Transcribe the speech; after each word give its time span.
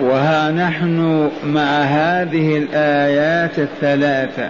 وها 0.00 0.50
نحن 0.50 1.30
مع 1.46 1.82
هذه 1.82 2.58
الآيات 2.58 3.58
الثلاثة 3.58 4.48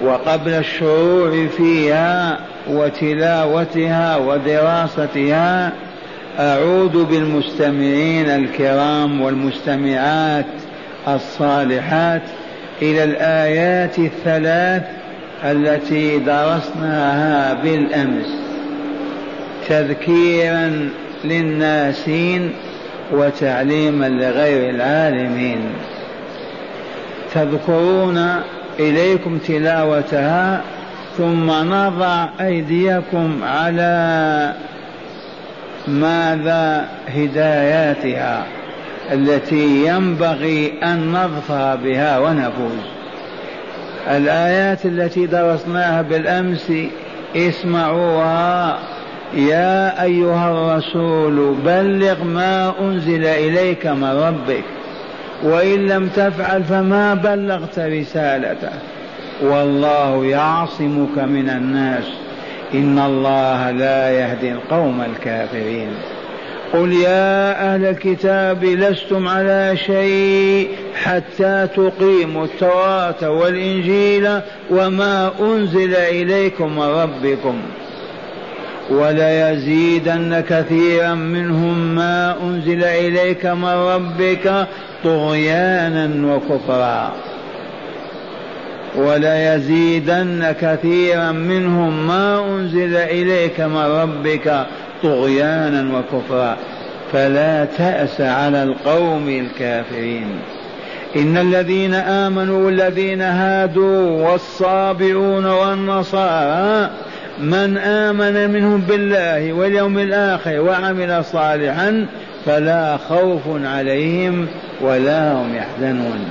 وقبل 0.00 0.50
الشروع 0.50 1.46
فيها 1.56 2.38
وتلاوتها 2.68 4.16
ودراستها 4.16 5.72
أعود 6.38 6.92
بالمستمعين 6.92 8.26
الكرام 8.26 9.20
والمستمعات 9.20 10.46
الصالحات 11.08 12.22
إلى 12.82 13.04
الآيات 13.04 13.98
الثلاث 13.98 14.82
التي 15.44 16.18
درسناها 16.18 17.54
بالأمس. 17.54 18.26
تذكيرا 19.68 20.90
للناسين 21.24 22.52
وتعليما 23.12 24.08
لغير 24.08 24.70
العالمين. 24.70 25.60
تذكرون 27.34 28.34
إليكم 28.80 29.38
تلاوتها 29.38 30.60
ثم 31.18 31.50
نضع 31.50 32.26
أيديكم 32.40 33.40
على 33.44 34.54
ماذا 35.88 36.88
هداياتها 37.08 38.44
التي 39.12 39.86
ينبغي 39.86 40.72
أن 40.82 41.12
نظفر 41.12 41.76
بها 41.76 42.18
ونفوز. 42.18 42.80
الآيات 44.10 44.86
التي 44.86 45.26
درسناها 45.26 46.02
بالأمس 46.02 46.72
اسمعوها. 47.36 48.78
يا 49.34 50.02
أيها 50.02 50.50
الرسول 50.50 51.54
بلغ 51.64 52.24
ما 52.24 52.74
أنزل 52.80 53.24
إليك 53.24 53.86
من 53.86 54.04
ربك 54.04 54.64
وإن 55.42 55.86
لم 55.86 56.08
تفعل 56.08 56.64
فما 56.64 57.14
بلغت 57.14 57.78
رسالته. 57.78 58.72
والله 59.42 60.24
يعصمك 60.24 61.18
من 61.18 61.50
الناس. 61.50 62.04
إن 62.74 62.98
الله 62.98 63.70
لا 63.70 64.10
يهدي 64.10 64.52
القوم 64.52 65.00
الكافرين. 65.00 65.88
قل 66.72 66.92
يا 66.92 67.74
أهل 67.74 67.84
الكتاب 67.84 68.64
لستم 68.64 69.28
على 69.28 69.76
شيء 69.86 70.68
حتى 71.02 71.68
تقيموا 71.76 72.44
التوراة 72.44 73.30
والإنجيل 73.30 74.40
وما 74.70 75.30
أنزل 75.40 75.94
إليكم 75.94 76.76
من 76.76 76.82
ربكم. 76.82 77.54
وليزيدن 78.90 80.40
كثيرا 80.48 81.14
منهم 81.14 81.94
ما 81.94 82.36
أنزل 82.42 82.84
إليك 82.84 83.46
من 83.46 83.64
ربك 83.64 84.66
طغيانا 85.04 86.34
وكفرا. 86.34 87.12
وليزيدن 88.96 90.54
كثيرا 90.60 91.32
منهم 91.32 92.06
ما 92.06 92.44
أنزل 92.44 92.96
إليك 92.96 93.60
من 93.60 93.76
ربك 93.76 94.66
طغيانا 95.02 95.98
وكفرا. 95.98 96.56
فلا 97.12 97.64
تأس 97.64 98.20
على 98.20 98.62
القوم 98.62 99.28
الكافرين. 99.28 100.26
إن 101.16 101.36
الذين 101.36 101.94
آمنوا 101.94 102.66
والذين 102.66 103.22
هادوا 103.22 104.30
والصابئون 104.30 105.46
والنصارى 105.46 106.90
من 107.42 107.78
آمن 107.78 108.50
منهم 108.50 108.80
بالله 108.80 109.52
واليوم 109.52 109.98
الآخر 109.98 110.60
وعمل 110.60 111.24
صالحا 111.24 112.06
فلا 112.46 112.96
خوف 112.96 113.42
عليهم 113.64 114.46
ولا 114.80 115.32
هم 115.32 115.54
يحزنون. 115.54 116.28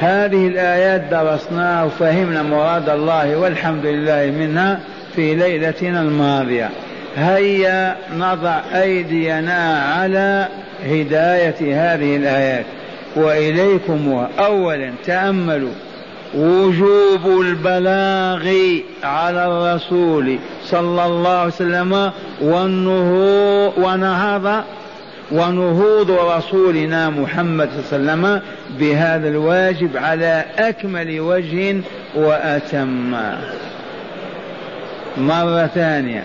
هذه 0.00 0.48
الآيات 0.48 1.00
درسناها 1.10 1.84
وفهمنا 1.84 2.42
مراد 2.42 2.88
الله 2.88 3.36
والحمد 3.36 3.86
لله 3.86 4.34
منها 4.38 4.80
في 5.16 5.34
ليلتنا 5.34 6.02
الماضية. 6.02 6.70
هيا 7.16 7.96
نضع 8.16 8.60
أيدينا 8.74 9.82
على 9.98 10.48
هداية 10.86 11.56
هذه 11.60 12.16
الآيات. 12.16 12.64
وإليكم 13.16 14.26
أولا 14.38 14.90
تأملوا 15.06 15.72
وجوب 16.36 17.40
البلاغ 17.40 18.48
على 19.04 19.46
الرسول 19.46 20.38
صلى 20.64 21.06
الله 21.06 21.30
عليه 21.30 21.46
وسلم 21.46 22.10
ونهض 23.78 24.64
ونهوض 25.32 26.10
رسولنا 26.10 27.10
محمد 27.10 27.68
صلى 27.90 27.98
الله 27.98 28.12
عليه 28.12 28.22
وسلم 28.22 28.42
بهذا 28.78 29.28
الواجب 29.28 29.96
على 29.96 30.44
أكمل 30.58 31.20
وجه 31.20 31.76
وأتم. 32.14 33.14
مرة 35.16 35.66
ثانية. 35.66 36.22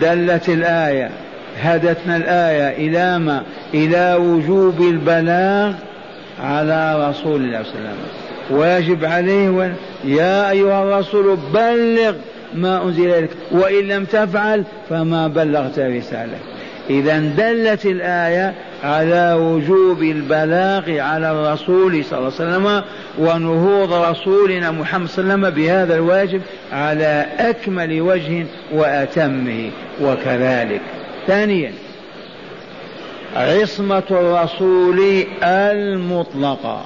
دلت 0.00 0.48
الآية 0.48 1.10
هدتنا 1.60 2.16
الآية 2.16 2.88
إلى 2.88 3.18
ما؟ 3.18 3.42
إلى 3.74 4.14
وجوب 4.14 4.80
البلاغ 4.80 5.72
على 6.42 7.08
رسول 7.08 7.40
الله 7.40 7.62
صلى 7.62 7.78
الله 7.78 7.88
عليه 7.88 7.98
وسلم. 7.98 8.23
واجب 8.50 9.04
عليه 9.04 9.74
يا 10.04 10.50
أيها 10.50 10.82
الرسول 10.82 11.38
بلغ 11.54 12.14
ما 12.54 12.82
أنزل 12.82 13.08
إليك 13.10 13.30
وإن 13.52 13.88
لم 13.88 14.04
تفعل 14.04 14.64
فما 14.90 15.28
بلغت 15.28 15.78
رسالة 15.78 16.38
إذا 16.90 17.18
دلت 17.18 17.86
الآية 17.86 18.54
على 18.84 19.32
وجوب 19.40 20.02
البلاغ 20.02 21.00
على 21.00 21.30
الرسول 21.30 22.04
صلى 22.04 22.18
الله 22.18 22.32
عليه 22.40 22.50
وسلم 22.50 22.82
ونهوض 23.18 23.92
رسولنا 23.92 24.70
محمد 24.70 25.08
صلى 25.08 25.22
الله 25.22 25.34
عليه 25.34 25.46
وسلم 25.46 25.64
بهذا 25.64 25.94
الواجب 25.94 26.40
على 26.72 27.26
أكمل 27.38 28.00
وجه 28.00 28.46
وأتمه 28.72 29.70
وكذلك. 30.02 30.80
ثانيا 31.26 31.72
عصمة 33.36 34.02
الرسول 34.10 35.24
المطلقة. 35.42 36.84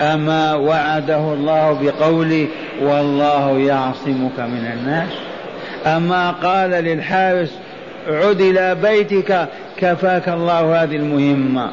أما 0.00 0.54
وعده 0.54 1.32
الله 1.32 1.78
بقوله 1.82 2.48
والله 2.82 3.58
يعصمك 3.58 4.38
من 4.38 4.70
الناس. 4.72 5.08
أما 5.86 6.30
قال 6.30 6.70
للحارس 6.70 7.58
عد 8.08 8.40
إلى 8.40 8.74
بيتك 8.74 9.48
كفاك 9.76 10.28
الله 10.28 10.82
هذه 10.82 10.96
المهمة. 10.96 11.70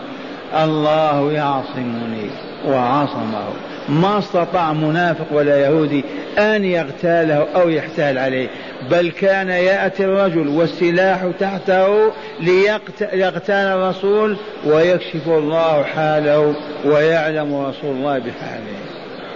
الله 0.64 1.32
يعصمني 1.32 2.30
وعصمه. 2.68 3.48
ما 3.90 4.20
استطاع 4.20 4.74
منافق 4.74 5.26
ولا 5.32 5.60
يهودي 5.60 6.04
أن 6.38 6.66
يغتاله 6.66 7.48
أو 7.56 7.70
يحتال 7.70 8.18
عليه 8.18 8.48
بل 8.92 9.12
كان 9.12 9.50
يأتي 9.50 10.06
الرجل 10.06 10.48
والسلاح 10.48 11.26
تحته 11.40 12.12
ليغتال 12.40 13.68
الرسول 13.68 14.38
ويكشف 14.66 15.28
الله 15.28 15.84
حاله 15.84 16.56
ويعلم 16.86 17.56
رسول 17.56 17.96
الله 17.96 18.20
بحاله 18.20 18.78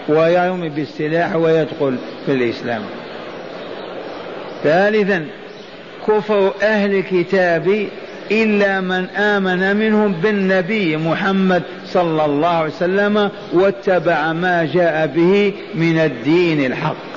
ويرمي 0.09 0.69
بالسلاح 0.69 1.35
ويدخل 1.35 1.97
في 2.25 2.31
الإسلام. 2.31 2.81
ثالثا 4.63 5.25
كفر 6.07 6.53
أهل 6.61 6.95
الكتاب 6.95 7.88
إلا 8.31 8.81
من 8.81 9.05
آمن 9.05 9.75
منهم 9.75 10.13
بالنبي 10.13 10.97
محمد 10.97 11.63
صلى 11.85 12.25
الله 12.25 12.47
عليه 12.47 12.69
وسلم 12.69 13.29
واتبع 13.53 14.33
ما 14.33 14.69
جاء 14.73 15.07
به 15.07 15.53
من 15.75 15.97
الدين 15.97 16.65
الحق. 16.65 17.11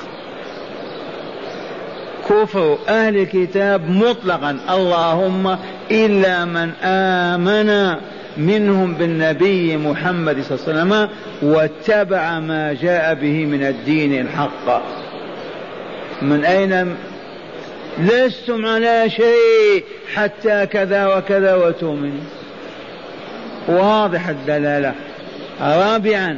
كفر 2.29 2.77
أهل 2.89 3.17
الكتاب 3.17 3.89
مطلقا. 3.89 4.57
اللهم 4.69 5.57
إلا 5.91 6.45
من 6.45 6.71
آمن 6.83 7.95
منهم 8.37 8.93
بالنبي 8.93 9.77
محمد 9.77 10.41
صلى 10.41 10.57
الله 10.57 10.65
عليه 10.67 10.79
وسلم 10.79 11.09
واتبع 11.41 12.39
ما 12.39 12.73
جاء 12.73 13.13
به 13.13 13.45
من 13.45 13.63
الدين 13.63 14.21
الحق. 14.21 14.83
من 16.21 16.45
أين 16.45 16.95
لستم 17.99 18.65
على 18.65 19.09
شيء 19.09 19.83
حتى 20.13 20.65
كذا 20.65 21.07
وكذا 21.07 21.55
وتؤمنوا 21.55 22.23
واضح 23.67 24.27
الدلالة. 24.27 24.93
رابعا 25.61 26.37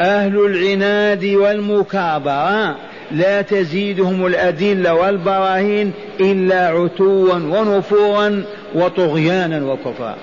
أهل 0.00 0.46
العناد 0.46 1.24
والمكابرة. 1.24 2.76
لا 3.12 3.42
تزيدهم 3.42 4.26
الأدلة 4.26 4.94
والبراهين 4.94 5.92
إلا 6.20 6.68
عتوا 6.68 7.34
ونفورا 7.34 8.44
وطغيانا 8.74 9.64
وكفرا. 9.64 10.16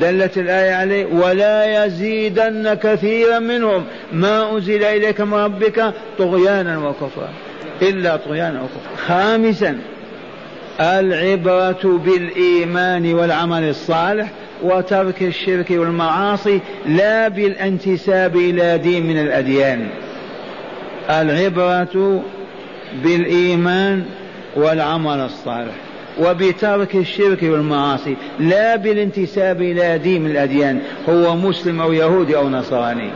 دلت 0.00 0.38
الآية 0.38 0.74
عليه 0.74 1.06
ولا 1.06 1.84
يزيدن 1.84 2.74
كثيرا 2.74 3.38
منهم. 3.38 3.84
ما 4.12 4.52
أنزل 4.52 4.84
إليك 4.84 5.20
من 5.20 5.34
ربك 5.34 5.92
طغيانا 6.18 6.88
وكفرا. 6.88 7.28
إلا 7.82 8.16
طغيانا 8.16 8.62
وكفرا 8.62 8.96
خامسا 9.06 9.78
العبرة 10.80 12.00
بالإيمان 12.04 13.14
والعمل 13.14 13.62
الصالح 13.62 14.28
وترك 14.62 15.22
الشرك 15.22 15.70
والمعاصي 15.70 16.60
لا 16.86 17.28
بالانتساب 17.28 18.36
إلى 18.36 18.78
دين 18.78 19.06
من 19.06 19.20
الأديان. 19.20 19.88
العبرة 21.10 22.22
بالإيمان 23.04 24.04
والعمل 24.56 25.20
الصالح 25.20 25.74
وبترك 26.20 26.96
الشرك 26.96 27.42
والمعاصي 27.42 28.16
لا 28.40 28.76
بالانتساب 28.76 29.62
إلى 29.62 29.98
دين 29.98 30.22
من 30.22 30.30
الأديان 30.30 30.80
هو 31.08 31.36
مسلم 31.36 31.80
أو 31.80 31.92
يهودي 31.92 32.36
أو 32.36 32.48
نصراني. 32.48 33.10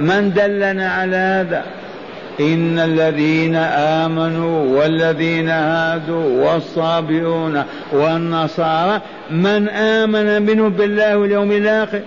من 0.00 0.32
دلنا 0.32 0.90
على 0.90 1.16
هذا؟ 1.16 1.64
إن 2.40 2.78
الذين 2.78 3.56
آمنوا 3.56 4.78
والذين 4.78 5.48
هادوا 5.48 6.44
والصابئون 6.44 7.62
والنصارى 7.92 9.00
من 9.30 9.68
آمن 9.68 10.42
منهم 10.42 10.68
بالله 10.68 11.16
واليوم 11.16 11.52
الآخر 11.52 12.00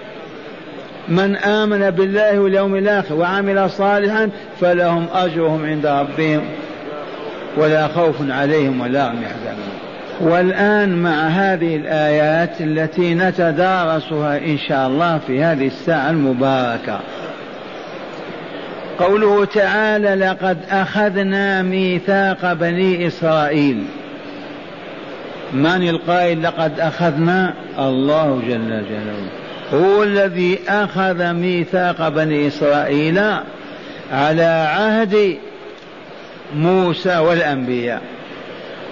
من 1.09 1.35
آمن 1.35 1.89
بالله 1.89 2.39
واليوم 2.39 2.75
الآخر 2.75 3.15
وعمل 3.15 3.69
صالحا 3.69 4.29
فلهم 4.61 5.05
أجرهم 5.13 5.65
عند 5.65 5.85
ربهم 5.85 6.41
ولا 7.57 7.87
خوف 7.87 8.15
عليهم 8.29 8.81
ولا 8.81 9.11
هم 9.11 9.21
يحزنون. 9.23 9.69
والآن 10.21 11.03
مع 11.03 11.27
هذه 11.27 11.75
الآيات 11.75 12.61
التي 12.61 13.13
نتدارسها 13.13 14.37
إن 14.37 14.57
شاء 14.57 14.87
الله 14.87 15.17
في 15.27 15.43
هذه 15.43 15.67
الساعة 15.67 16.09
المباركة. 16.09 16.99
قوله 19.00 19.46
تعالى 19.46 20.16
لقد 20.16 20.57
أخذنا 20.69 21.62
ميثاق 21.62 22.54
بني 22.54 23.07
إسرائيل. 23.07 23.84
من 25.54 25.90
القائل 25.90 26.44
لقد 26.44 26.80
أخذنا؟ 26.80 27.54
الله 27.80 28.42
جل 28.48 28.68
جلاله. 28.68 29.30
هو 29.74 30.04
الذي 30.04 30.60
أخذ 30.69 31.34
ميثاق 31.34 32.10
بني 32.10 32.48
إسرائيل 32.48 33.19
على 34.12 34.68
عهد 34.75 35.38
موسى 36.56 37.18
والأنبياء. 37.18 38.01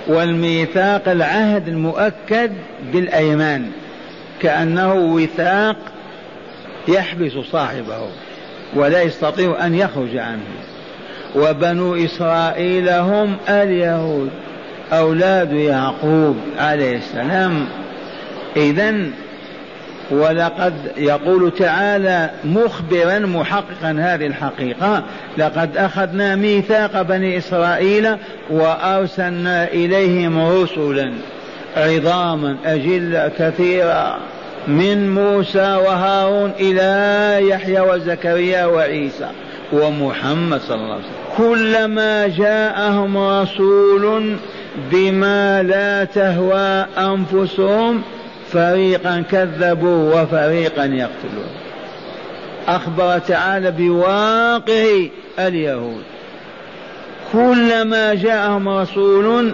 والميثاق 0.08 1.10
العهد 1.10 1.68
المؤكد 1.68 2.52
بالأيمان 2.94 3.72
كأنه 4.42 4.94
وثاق 4.94 5.76
يحبس 6.88 7.32
صاحبه. 7.52 8.08
ولا 8.76 9.02
يستطيع 9.02 9.66
أن 9.66 9.76
يخرج 9.76 10.18
عنه. 10.18 10.44
وبنو 11.36 11.96
إسرائيل 11.96 12.90
هم 12.90 13.38
اليهود. 13.50 14.30
أولاد 14.92 15.52
يعقوب 15.52 16.38
عليه 16.60 16.98
السلام. 16.98 17.66
إذا 18.56 18.94
ولقد 20.12 20.74
يقول 20.98 21.52
تعالى 21.52 22.30
مخبرا 22.44 23.20
محققا 23.20 23.92
هذه 24.00 24.28
الحقيقة 24.28 25.04
لقد 25.38 25.78
أخذنا 25.78 26.36
ميثاق 26.36 27.02
بني 27.02 27.38
إسرائيل 27.38 28.16
وأرسلنا 28.50 29.68
إليهم 29.68 30.40
رسلا 30.40 31.14
عظاما 31.78 32.58
أجل 32.66 33.32
كثيرا. 33.40 34.18
من 34.68 35.16
موسى 35.16 35.76
وهارون 35.86 36.52
إلى 36.60 37.50
يحيى 37.50 37.80
وزكريا 37.80 38.66
وعيسى 38.66 39.30
ومحمد 39.74 40.60
صلى 40.62 40.76
الله 40.76 40.94
عليه 40.94 41.04
وسلم. 41.04 41.38
كلما 41.38 42.28
جاءهم 42.28 43.18
رسول 43.18 44.36
بما 44.92 45.64
لا 45.64 46.04
تهوى 46.04 46.86
أنفسهم 46.98 48.02
فريقا 48.52 49.24
كذبوا 49.32 50.22
وفريقا 50.22 50.86
يقتلون. 50.86 51.52
أخبر 52.68 53.18
تعالى 53.18 53.72
بواقع 53.72 54.86
اليهود. 55.40 56.04
كلما 57.34 58.14
جاءهم 58.14 58.70
رسول 58.70 59.54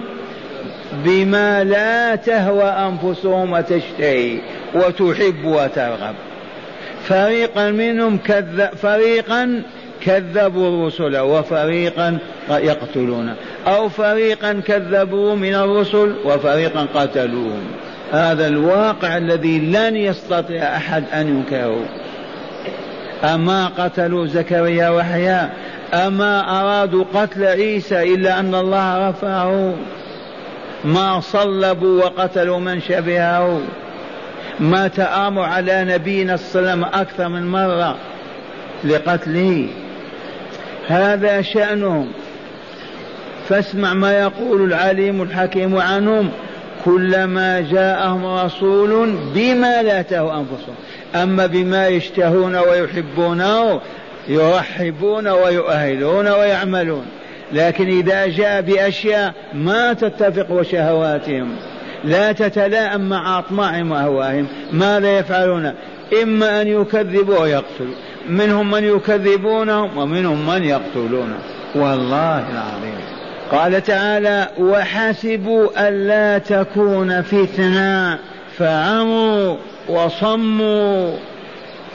بما 1.06 1.64
لا 1.64 2.16
تهوى 2.16 2.64
أنفسهم 2.64 3.52
وتشتهي. 3.52 4.38
وتحب 4.76 5.46
وترغب. 5.46 6.16
فريقا 7.04 7.72
منهم 7.72 8.18
كذب 8.18 8.70
فريقا 8.82 9.64
كذبوا 10.02 10.70
الرسل 10.70 11.18
وفريقا 11.18 12.18
يقتلون. 12.50 13.36
أو 13.68 13.90
فريقا 13.90 14.62
كذبوا 14.68 15.36
من 15.36 15.56
الرسل 15.56 16.16
وفريقا 16.26 16.88
قتلوهم. 16.96 17.64
هذا 18.12 18.48
الواقع 18.48 19.18
الذي 19.18 19.60
لن 19.60 19.96
يستطيع 19.96 20.78
أحد 20.78 21.04
أن 21.14 21.28
ينكره. 21.28 21.86
أما 23.24 23.68
قتلوا 23.68 24.28
زكريا 24.28 24.90
وحيا 24.90 25.54
أما 25.94 26.62
أرادوا 26.62 27.06
قتل 27.14 27.46
عيسى 27.46 28.14
إلا 28.14 28.40
أن 28.40 28.56
الله 28.56 29.10
رفعه. 29.10 29.74
ما 30.86 31.20
صلبوا 31.20 32.04
وقتلوا 32.04 32.60
من 32.60 32.82
شبهه. 32.82 33.62
ما 34.60 34.88
تآموا 34.88 35.46
على 35.46 35.84
نبينا 35.84 36.36
صلى 36.36 36.60
الله 36.60 36.72
عليه 36.72 36.82
وسلم 36.82 37.02
أكثر 37.02 37.30
من 37.30 37.48
مرة 37.48 37.98
لقتله. 38.84 39.68
هذا 40.88 41.42
شأنهم. 41.42 42.12
فاسمع 43.50 43.94
ما 43.94 44.20
يقول 44.20 44.62
العليم 44.62 45.22
الحكيم 45.22 45.78
عنهم. 45.78 46.30
كلما 46.86 47.62
جاءهم 47.72 48.26
رسول 48.26 49.16
بما 49.36 49.82
لا 49.82 50.02
تهوى 50.02 50.32
أنفسهم. 50.32 50.76
أما 51.16 51.46
بما 51.46 51.88
يشتهون 51.88 52.56
ويحبونه 52.56 53.82
يرحبون 54.28 55.28
ويؤهلون 55.28 56.28
ويعملون. 56.28 57.06
لكن 57.54 57.88
إذا 57.88 58.28
جاء 58.28 58.62
بأشياء 58.62 59.34
ما 59.54 59.94
تتفق 59.94 60.52
وشهواتهم. 60.52 61.56
لا 62.04 62.32
تتلائم 62.32 63.10
مع 63.10 63.40
أطماعهم 63.40 63.92
وأهواهم 63.92 64.48
ماذا 64.74 65.20
يفعلون؟ 65.20 65.74
إما 66.24 66.62
أن 66.62 66.68
يكذبوا 66.68 67.40
ويقتلوا. 67.40 67.96
منهم 68.30 68.72
من 68.72 68.84
يكذبونهم 68.84 69.98
ومنهم 69.98 70.48
من 70.48 70.64
يقتلون. 70.64 71.34
والله 71.76 72.38
العظيم. 72.38 72.96
قال 73.52 73.84
تعالى 73.84 74.48
وحسبوا 74.60 75.88
ألا 75.88 76.38
تكون 76.38 77.22
فتنة. 77.22 78.20
فعموا 78.58 79.56
وصموا. 79.90 81.18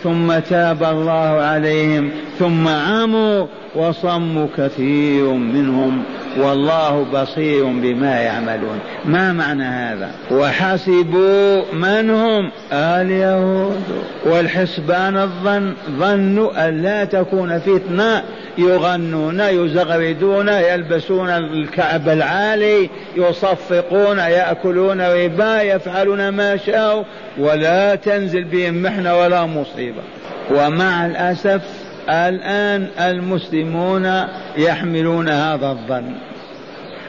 ثم 0.03 0.39
تاب 0.39 0.83
الله 0.83 1.41
عليهم. 1.41 2.11
ثم 2.39 2.69
عموا 2.69 3.47
وصموا 3.77 4.47
كثير 4.57 5.33
منهم. 5.33 6.03
والله 6.37 7.07
بصير 7.13 7.65
بما 7.65 8.21
يعملون. 8.21 8.79
ما 9.05 9.33
معنى 9.33 9.65
هذا؟ 9.65 10.11
وحسبوا 10.31 11.63
من 11.73 12.11
هم؟ 12.11 12.51
اليهود 12.73 13.83
والحسبان 14.27 15.17
الظن 15.17 15.75
ظنوا 15.99 16.69
أن 16.69 16.83
لا 16.83 17.05
تكون 17.05 17.59
فتنة. 17.59 18.23
يغنون 18.59 19.41
يزغردون 19.41 20.49
يلبسون 20.49 21.29
الكعب 21.29 22.09
العالي 22.09 22.91
يصفقون 23.17 24.19
يأكلون 24.19 25.01
ربا 25.01 25.63
يفعلون 25.63 26.29
ما 26.29 26.57
شاءوا. 26.57 27.05
ولا 27.39 27.95
تنزل 27.95 28.45
بهم 28.45 28.83
محنة 28.83 29.19
ولا 29.19 29.47
مصيبة. 29.47 30.03
ومع 30.51 31.07
الأسف 31.07 31.63
الآن 32.11 32.89
المسلمون 33.01 34.25
يحملون 34.57 35.29
هذا 35.29 35.67
الظن. 35.67 36.15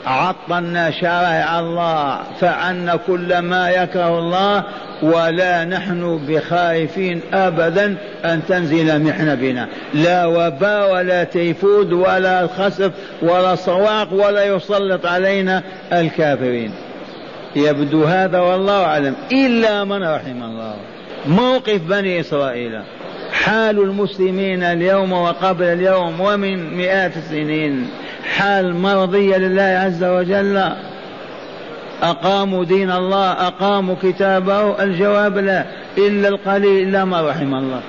عطلنا 0.05 0.91
شرائع 0.91 1.59
الله 1.59 2.19
فعلنا 2.39 2.95
كل 2.95 3.39
ما 3.39 3.69
يكره 3.69 4.19
الله 4.19 4.63
ولا 5.01 5.65
نحن 5.65 6.25
بخائفين 6.27 7.21
ابدا 7.33 7.97
أن 8.25 8.41
تنزل 8.47 9.03
محنه 9.03 9.35
بنا 9.35 9.67
لا 9.93 10.25
وباء 10.25 10.93
ولا 10.93 11.23
تيفود 11.23 11.93
ولا 11.93 12.47
خسف 12.47 12.91
ولا 13.21 13.55
صواق 13.55 14.13
ولا 14.13 14.43
يسلط 14.45 15.05
علينا 15.05 15.63
الكافرين. 15.93 16.71
يبدو 17.55 18.03
هذا 18.03 18.39
والله 18.39 18.85
أعلم. 18.85 19.15
إلا 19.31 19.83
من 19.83 20.03
رحم 20.03 20.43
الله. 20.43 20.75
موقف 21.27 21.81
بني 21.81 22.19
إسرائيل. 22.19 22.79
حال 23.43 23.79
المسلمين 23.79 24.63
اليوم 24.63 25.11
وقبل 25.11 25.65
اليوم 25.65 26.21
ومن 26.21 26.77
مئات 26.77 27.17
السنين. 27.17 27.89
حال 28.35 28.75
مرضية 28.75 29.37
لله 29.37 29.61
عز 29.61 30.03
وجل. 30.03 30.63
أقاموا 32.03 32.65
دين 32.65 32.91
الله 32.91 33.31
أقاموا 33.31 33.95
كتابه. 34.03 34.83
الجواب 34.83 35.37
لا 35.37 35.65
إلا 35.97 36.27
القليل 36.27 36.87
إلا 36.87 37.05
ما 37.05 37.29
رحم 37.29 37.55
الله. 37.55 37.81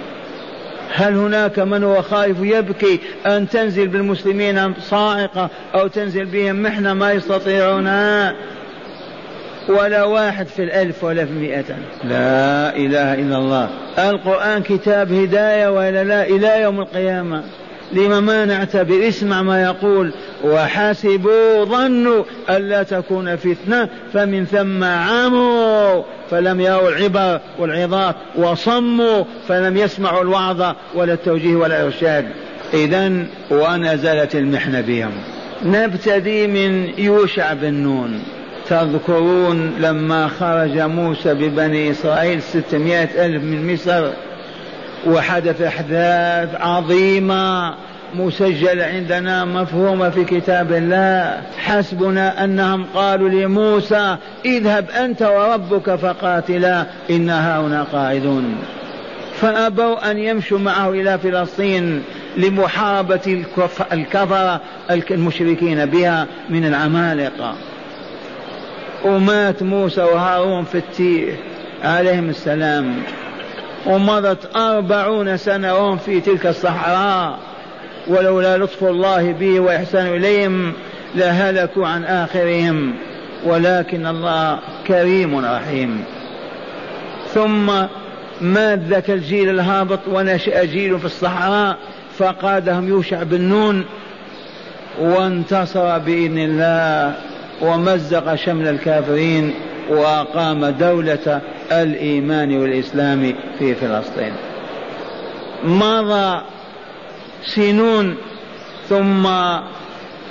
هل 0.94 1.14
هناك 1.16 1.58
من 1.58 1.84
هو 1.84 2.02
خائف 2.02 2.36
يبكي 2.40 3.00
أن 3.26 3.48
تنزل 3.48 3.88
بالمسلمين 3.88 4.74
صاعقة 4.80 5.50
أو 5.74 5.86
تنزل 5.86 6.24
بهم 6.24 6.62
محنة؟ 6.62 6.94
ما 6.94 7.12
يستطيعونها 7.12 8.34
ولا 9.68 10.04
واحد 10.04 10.46
في 10.46 10.62
الألف 10.64 11.04
ولا 11.04 11.24
في 11.24 11.30
المئة 11.30 11.64
لا 12.04 12.76
إله 12.76 13.14
إلا 13.14 13.36
الله. 13.36 13.68
القرآن 13.98 14.62
كتاب 14.62 15.12
هداية 15.12 15.68
وإلا 15.68 16.04
لا 16.04 16.26
إلى 16.26 16.62
يوم 16.62 16.80
القيامة. 16.80 17.42
لما 17.92 18.20
ما 18.20 18.44
نعتبر 18.44 19.08
اسمع 19.08 19.42
ما 19.42 19.62
يقول 19.62 20.12
وحسبوا 20.44 21.64
ظنوا 21.64 22.24
ألا 22.50 22.82
تكون 22.82 23.36
فتنة 23.36 23.88
فمن 24.12 24.44
ثم 24.44 24.84
عموا 24.84 26.02
فلم 26.30 26.60
يروا 26.60 26.88
العبر 26.88 27.40
والعظات 27.58 28.14
وصموا 28.36 29.24
فلم 29.48 29.76
يسمعوا 29.76 30.22
الوعظ 30.22 30.74
ولا 30.94 31.12
التوجيه 31.12 31.56
ولا 31.56 31.80
الإرشاد. 31.80 32.24
إذا 32.74 33.26
ونزلت 33.50 34.34
المحنة 34.34 34.80
بهم. 34.80 35.12
نبتدي 35.64 36.46
من 36.46 36.88
يوشع 36.98 37.52
بن 37.52 37.74
نون. 37.74 38.22
تذكرون 38.70 39.74
لما 39.80 40.28
خرج 40.28 40.78
موسى 40.78 41.34
ببني 41.34 41.90
إسرائيل 41.90 42.42
ستمائة 42.42 43.26
ألف 43.26 43.42
من 43.42 43.72
مصر 43.72 44.10
وحدث 45.06 45.62
أحداث 45.62 46.60
عظيمة 46.60 47.74
مسجلة 48.14 48.84
عندنا 48.84 49.44
مفهومة 49.44 50.10
في 50.10 50.24
كتاب 50.24 50.72
الله. 50.72 51.40
حسبنا 51.58 52.44
أنهم 52.44 52.86
قالوا 52.94 53.28
لموسى 53.28 54.16
اذهب 54.44 54.90
أنت 54.90 55.22
وربك 55.22 55.94
فقاتلا 55.94 56.86
إنا 57.10 57.60
هنا 57.60 57.82
قاعدون. 57.92 58.54
فأبوا 59.40 60.10
أن 60.10 60.18
يمشوا 60.18 60.58
معه 60.58 60.90
إلى 60.90 61.18
فلسطين 61.18 62.02
لمحاربة 62.36 63.44
الكفرة 63.92 64.60
المشركين 65.10 65.86
بها 65.86 66.26
من 66.50 66.64
العمالقة. 66.66 67.54
ومات 69.04 69.62
موسى 69.62 70.02
وهارون 70.02 70.64
في 70.64 70.78
التيه. 70.78 71.32
عليهم 71.84 72.28
السلام. 72.28 73.02
ومضت 73.86 74.56
أربعون 74.56 75.36
سنة 75.36 75.74
وهم 75.74 75.96
في 75.96 76.20
تلك 76.20 76.46
الصحراء. 76.46 77.38
ولولا 78.08 78.58
لطف 78.58 78.84
الله 78.84 79.32
به 79.32 79.60
وإحسان 79.60 80.06
إليهم 80.06 80.72
لهلكوا 81.14 81.86
عن 81.86 82.04
آخرهم. 82.04 82.94
ولكن 83.44 84.06
الله 84.06 84.58
كريم 84.86 85.44
رحيم. 85.44 86.04
ثم 87.34 87.72
مات 88.40 88.78
ذاك 88.78 89.10
الجيل 89.10 89.50
الهابط 89.50 90.00
ونشأ 90.12 90.64
جيل 90.64 90.98
في 90.98 91.04
الصحراء. 91.04 91.76
فقادهم 92.18 92.88
يوشع 92.88 93.22
بن 93.22 93.40
نون 93.40 93.84
وانتصر 95.00 95.98
بإذن 95.98 96.38
الله. 96.38 97.14
ومزق 97.60 98.34
شمل 98.34 98.68
الكافرين 98.68 99.54
وأقام 99.90 100.66
دولة 100.66 101.40
الإيمان 101.72 102.60
والإسلام 102.60 103.34
في 103.58 103.74
فلسطين. 103.74 104.32
مضى 105.64 106.40
سنون 107.44 108.16
ثم 108.88 109.26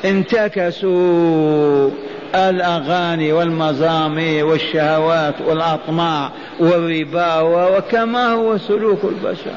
انتكسوا 0.05 1.89
الأغاني 2.35 3.33
والمزامير 3.33 4.45
والشهوات 4.45 5.35
والأطماع 5.47 6.31
والربا 6.59 7.39
وكما 7.41 8.33
هو 8.33 8.57
سلوك 8.57 8.99
البشر. 9.03 9.51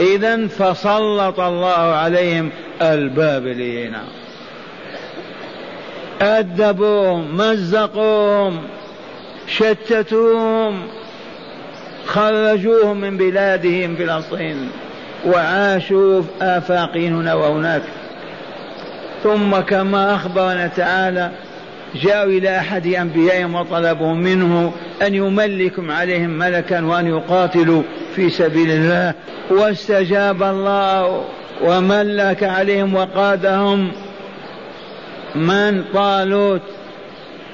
إذا 0.00 0.46
فسلط 0.46 1.40
الله 1.40 1.94
عليهم 1.94 2.50
البابليين. 2.82 3.96
أدبوهم 6.22 7.36
مزقوهم 7.36 8.58
شتتوهم 9.46 10.82
خرجوهم 12.06 12.96
من 12.96 13.16
بلادهم 13.16 13.96
فلسطين 13.96 14.68
وعاشوا 15.26 16.22
في 16.22 16.28
آفاق 16.42 16.96
هنا 16.96 17.34
وهناك. 17.34 17.82
ثم 19.22 19.56
كما 19.56 20.14
أخبرنا 20.14 20.66
تعالى 20.66 21.30
جاءوا 21.94 22.30
إلى 22.30 22.58
أحد 22.58 22.86
أنبيائهم 22.86 23.54
وطلبوا 23.54 24.14
منه 24.14 24.72
أن 25.02 25.14
يملكم 25.14 25.90
عليهم 25.90 26.30
ملكا 26.30 26.84
وأن 26.84 27.06
يقاتلوا 27.06 27.82
في 28.16 28.30
سبيل 28.30 28.70
الله. 28.70 29.14
واستجاب 29.50 30.42
الله 30.42 31.24
وملك 31.64 32.42
عليهم 32.42 32.94
وقادهم. 32.94 33.92
من 35.34 35.84
طالوت 35.94 36.62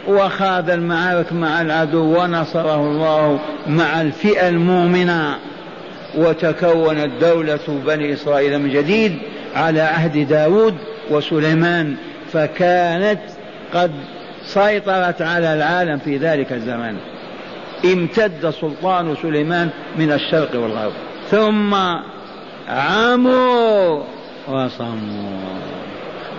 وخاض 0.08 0.70
المعارك 0.70 1.32
مع 1.32 1.62
العدو 1.62 2.23
ونصره 2.23 2.80
الله 2.80 3.38
مع 3.66 4.00
الفئة 4.00 4.49
المؤمنة 4.49 5.38
وتكونت 6.16 7.11
دولة 7.20 7.58
بني 7.87 8.12
إسرائيل 8.12 8.58
من 8.58 8.70
جديد 8.70 9.18
على 9.56 9.80
عهد 9.80 10.28
داود 10.28 10.75
وسليمان 11.11 11.97
فكانت 12.32 13.20
قد 13.75 13.90
سيطرت 14.44 15.23
على 15.23 15.54
العالم 15.54 15.99
في 15.99 16.16
ذلك 16.16 16.52
الزمان. 16.52 16.97
امتد 17.85 18.50
سلطان 18.50 19.16
سليمان 19.23 19.70
من 19.97 20.12
الشرق 20.12 20.54
والغرب. 20.54 20.92
ثم 21.30 21.75
عموا 22.68 24.02
وصموا. 24.49 25.77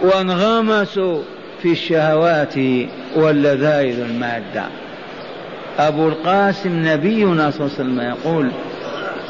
وانغمسوا 0.02 1.22
في 1.62 1.72
الشهوات 1.72 2.54
واللذائذ 3.16 4.00
المادة. 4.00 4.64
أبو 5.80 6.08
القاسم 6.08 6.88
نبينا 6.88 7.52
صلى 7.52 7.68
الله 7.68 7.76
عليه 7.80 7.84
وسلم 7.84 8.00
يقول 8.00 8.52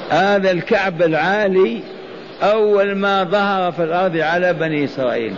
هذا 0.09 0.51
الكعب 0.51 1.01
العالي 1.01 1.79
أول 2.43 2.95
ما 2.95 3.23
ظهر 3.23 3.71
في 3.71 3.83
الأرض 3.83 4.17
على 4.17 4.53
بني 4.53 4.85
إسرائيل. 4.85 5.33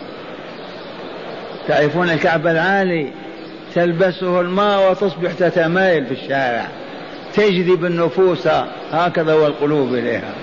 تعرفون 1.67 2.09
الكعب 2.09 2.47
العالي 2.47 3.07
تلبسه 3.75 4.41
الماء 4.41 4.91
وتصبح 4.91 5.31
تتمايل 5.31 6.05
في 6.05 6.11
الشارع 6.11 6.67
تجذب 7.33 7.85
النفوس 7.85 8.47
هكذا 8.91 9.33
والقلوب 9.33 9.93
إليها. 9.93 10.33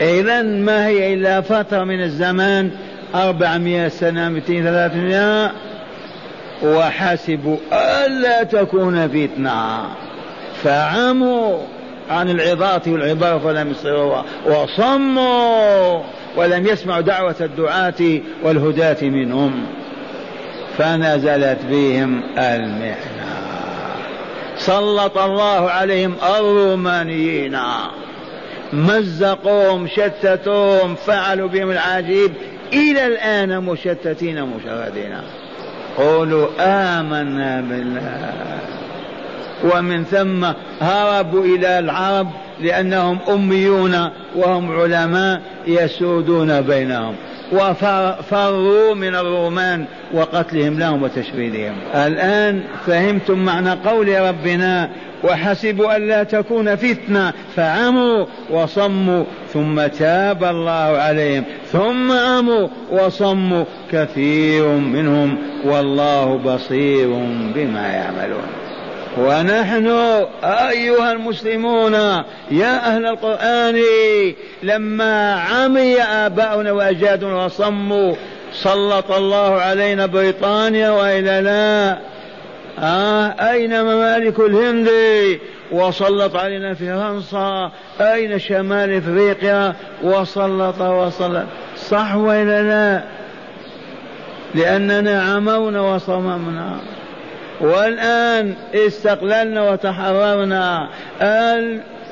إذا 0.00 0.42
ما 0.42 0.86
هي 0.86 1.14
إلا 1.14 1.40
فترة 1.40 1.84
من 1.84 2.02
الزمان 2.02 2.70
أربعمائة 3.14 3.88
سنة 3.88 4.28
مئتين 4.28 4.64
ثلاثمائة 4.64 5.50
وحسبوا 6.62 7.56
ألا 7.72 8.42
تكون 8.42 9.08
فتنة. 9.08 9.82
فعموا 10.62 11.58
عن 12.10 12.30
العظات 12.30 12.88
والعبارة 12.88 13.38
فلم 13.38 13.70
يصروا 13.70 14.22
وصموا 14.46 16.02
ولم 16.36 16.66
يسمعوا 16.66 17.00
دعوة 17.00 17.36
الدعاة 17.40 18.20
والهداة 18.42 19.02
منهم. 19.02 19.66
فنزلت 20.78 21.58
بهم 21.70 22.22
المحنة. 22.38 23.22
سلط 24.56 25.18
الله 25.18 25.70
عليهم 25.70 26.14
الرومانيين. 26.38 27.58
مزقوهم 28.72 29.88
شتتوهم 29.88 30.94
فعلوا 30.94 31.48
بهم 31.48 31.70
العجيب. 31.70 32.32
إلى 32.72 33.06
الآن 33.06 33.64
مشتتين 33.64 34.42
مشردين 34.42 35.14
قولوا 35.96 36.48
آمنا 36.60 37.60
بالله. 37.60 38.32
ومن 39.64 40.04
ثم 40.04 40.46
هربوا 40.80 41.44
إلى 41.44 41.78
العرب 41.78 42.28
لأنهم 42.60 43.18
أميون 43.28 44.08
وهم 44.36 44.80
علماء 44.80 45.40
يسودون 45.66 46.60
بينهم. 46.60 47.14
وفروا 47.52 48.94
من 48.94 49.14
الرومان 49.14 49.84
وقتلهم 50.12 50.78
لهم 50.78 51.02
وتشريدهم. 51.02 51.74
الآن 51.94 52.62
فهمتم 52.86 53.38
معنى 53.38 53.70
قول 53.70 54.20
ربنا 54.20 54.90
وحسبوا 55.24 55.96
ألا 55.96 56.22
تكون 56.22 56.76
فتنة. 56.76 57.32
فعموا 57.56 58.26
وصموا 58.50 59.24
ثم 59.52 59.86
تاب 59.86 60.44
الله 60.44 60.72
عليهم. 60.72 61.44
ثم 61.72 62.12
عموا 62.12 62.68
وصموا. 62.90 63.64
كثير 63.92 64.66
منهم 64.66 65.38
والله 65.64 66.36
بصير 66.36 67.08
بما 67.54 67.88
يعملون. 67.88 68.46
ونحن 69.18 69.86
أيها 70.44 71.12
المسلمون 71.12 71.94
يا 72.50 72.86
أهل 72.86 73.06
القرآن 73.06 73.82
لما 74.62 75.34
عمي 75.34 76.02
آباؤنا 76.02 76.72
وأجدادنا 76.72 77.44
وصموا 77.44 78.14
سلط 78.52 79.10
الله 79.10 79.60
علينا 79.60 80.06
بريطانيا 80.06 80.90
وإلا 80.90 81.40
لا. 81.40 81.98
آه 82.78 83.26
أين 83.26 83.82
ممالك 83.82 84.40
الهند؟ 84.40 84.88
وسلط 85.72 86.36
علينا 86.36 86.74
فرنسا. 86.74 87.70
أين 88.00 88.38
شمال 88.38 88.96
إفريقيا؟ 88.96 89.74
وسلط 90.02 90.80
وسلط. 90.80 91.46
صح 91.76 92.14
وإلا 92.14 92.62
لا؟ 92.62 93.02
لأننا 94.54 95.22
عمونا 95.22 95.80
وصممنا. 95.80 96.80
والآن 97.60 98.54
استقللنا 98.74 99.70
وتحررنا. 99.70 100.88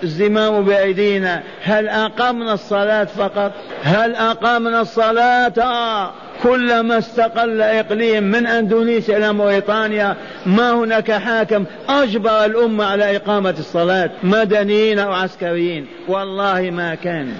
الزمام 0.02 0.64
بأيدينا. 0.64 1.43
هل 1.62 1.88
أقمنا 1.88 2.52
الصلاة 2.52 3.05
فقط؟ 3.05 3.52
هل 3.83 4.14
أقمنا 4.14 4.81
الصلاة؟ 4.81 6.11
كلما 6.42 6.99
استقل 6.99 7.62
إقليم 7.62 8.23
من 8.23 8.47
أندونيسيا 8.47 9.16
إلى 9.16 9.32
موريتانيا 9.32 10.16
ما 10.47 10.73
هناك 10.73 11.12
حاكم 11.12 11.64
أجبر 11.88 12.44
الأمة 12.44 12.85
على 12.85 13.16
إقامة 13.16 13.54
الصلاة 13.59 14.11
مدنيين 14.23 14.99
أو 14.99 15.12
عسكريين. 15.12 15.87
والله 16.09 16.70
ما 16.70 16.94
كان. 16.94 17.32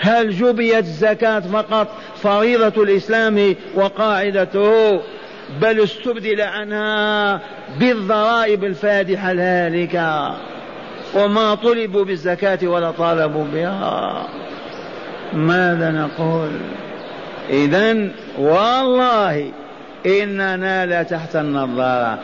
هل 0.00 0.30
جبيت 0.30 0.78
الزكاة 0.78 1.40
فقط 1.40 1.88
فريضة 2.22 2.82
الإسلام 2.82 3.54
وقاعدته؟ 3.74 5.00
بل 5.60 5.82
استبدل 5.82 6.40
عنها 6.40 7.40
بالضرائب 7.80 8.64
الفادحة 8.64 9.30
الهالكة. 9.32 10.36
وما 11.14 11.54
طلبوا 11.54 12.04
بالزكاة 12.04 12.58
ولا 12.62 12.90
طالبوا 12.90 13.44
بها. 13.54 14.26
ماذا 15.32 15.90
نقول؟ 15.90 16.50
إذا 17.50 18.08
والله 18.38 19.50
إننا 20.06 20.86
لا 20.86 21.02
تحت 21.02 21.36
النظارة 21.36 22.18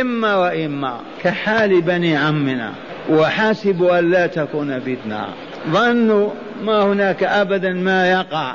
إما 0.00 0.36
وإما 0.36 1.00
كحال 1.24 1.82
بني 1.82 2.16
عمنا 2.16 2.72
وحسبوا 3.10 3.98
أن 3.98 4.10
لا 4.10 4.26
تكون 4.26 4.80
فتنة. 4.80 5.26
ظنوا 5.70 6.30
ما 6.62 6.82
هناك 6.82 7.22
أبدا 7.22 7.72
ما 7.72 8.10
يقع. 8.10 8.54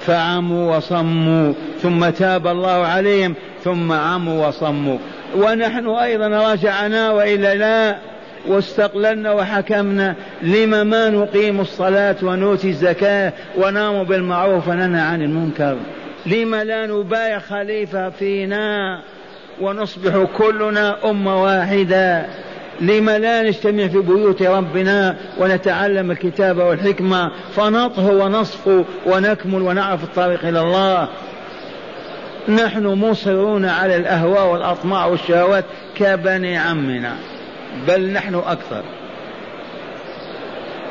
فعموا 0.00 0.76
وصموا 0.76 1.52
ثم 1.82 2.08
تاب 2.08 2.46
الله 2.46 2.86
عليهم 2.86 3.34
ثم 3.64 3.92
عموا 3.92 4.48
وصموا. 4.48 4.98
ونحن 5.36 5.88
أيضا 5.88 6.52
رجعنا 6.52 7.10
وإلا 7.10 7.54
لا 7.54 7.96
واستقللنا 8.48 9.32
وحكمنا 9.32 10.14
لم 10.42 10.86
ما 10.86 11.10
نقيم 11.10 11.60
الصلاة 11.60 12.16
ونؤتي 12.22 12.68
الزكاة 12.68 13.32
ونام 13.56 14.04
بالمعروف 14.04 14.68
وننهى 14.68 15.00
عن 15.00 15.22
المنكر. 15.22 15.76
لم 16.26 16.54
لا 16.54 16.86
نبايع 16.86 17.38
خليفة 17.38 18.10
فينا 18.10 19.00
ونصبح 19.60 20.26
كلنا 20.38 21.10
أمة 21.10 21.42
واحدة. 21.42 22.26
لم 22.80 23.10
لا 23.10 23.42
نجتمع 23.42 23.86
في 23.88 23.98
بيوت 23.98 24.42
ربنا 24.42 25.16
ونتعلم 25.38 26.10
الكتاب 26.10 26.58
والحكمة 26.58 27.30
فنطهو 27.56 28.24
ونصفو 28.24 28.84
ونكمل 29.06 29.62
ونعرف 29.62 30.04
الطريق 30.04 30.44
إلى 30.44 30.60
الله. 30.60 31.08
نحن 32.48 32.86
مصرون 32.86 33.64
على 33.64 33.96
الأهواء 33.96 34.46
والأطماع 34.46 35.06
والشهوات 35.06 35.64
كبني 35.96 36.56
عمنا. 36.56 37.16
بل 37.88 38.12
نحن 38.12 38.34
أكثر. 38.34 38.82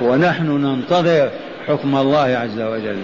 ونحن 0.02 0.46
ننتظر 0.46 1.30
حكم 1.68 1.96
الله 1.96 2.20
عز 2.20 2.62
وجل. 2.62 3.04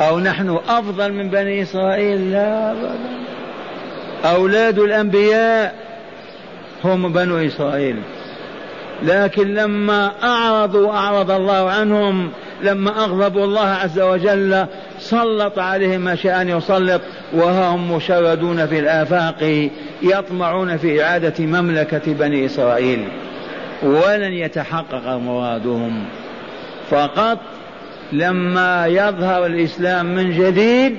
أو 0.00 0.20
نحن 0.20 0.58
أفضل 0.68 1.12
من 1.12 1.28
بني 1.28 1.62
إسرائيل؟ 1.62 2.32
لا 2.32 2.72
أبدا. 2.72 2.98
أولاد 4.24 4.78
الأنبياء 4.78 5.74
هم 6.84 7.12
بنو 7.12 7.36
إسرائيل. 7.36 8.02
لكن 9.02 9.54
لما 9.54 10.12
أعرضوا 10.22 10.92
أعرض 10.92 11.30
الله 11.30 11.70
عنهم 11.70 12.30
لما 12.62 13.04
أغضبوا 13.04 13.44
الله 13.44 13.68
عز 13.68 14.00
وجل 14.00 14.66
سلط 14.98 15.58
عليهم 15.58 16.00
ما 16.00 16.14
شاء 16.14 16.42
أن 16.42 16.48
يسلط 16.48 17.00
وهم 17.32 17.92
مشردون 17.92 18.66
في 18.66 18.78
الآفاق 18.78 19.68
يطمعون 20.02 20.76
في 20.76 21.04
إعادة 21.04 21.46
مملكة 21.46 22.12
بني 22.12 22.46
إسرائيل. 22.46 23.08
ولن 23.82 24.32
يتحقق 24.32 25.06
مرادهم 25.06 26.04
فقط 26.90 27.38
لما 28.12 28.86
يظهر 28.86 29.46
الإسلام 29.46 30.06
من 30.06 30.30
جديد 30.30 30.98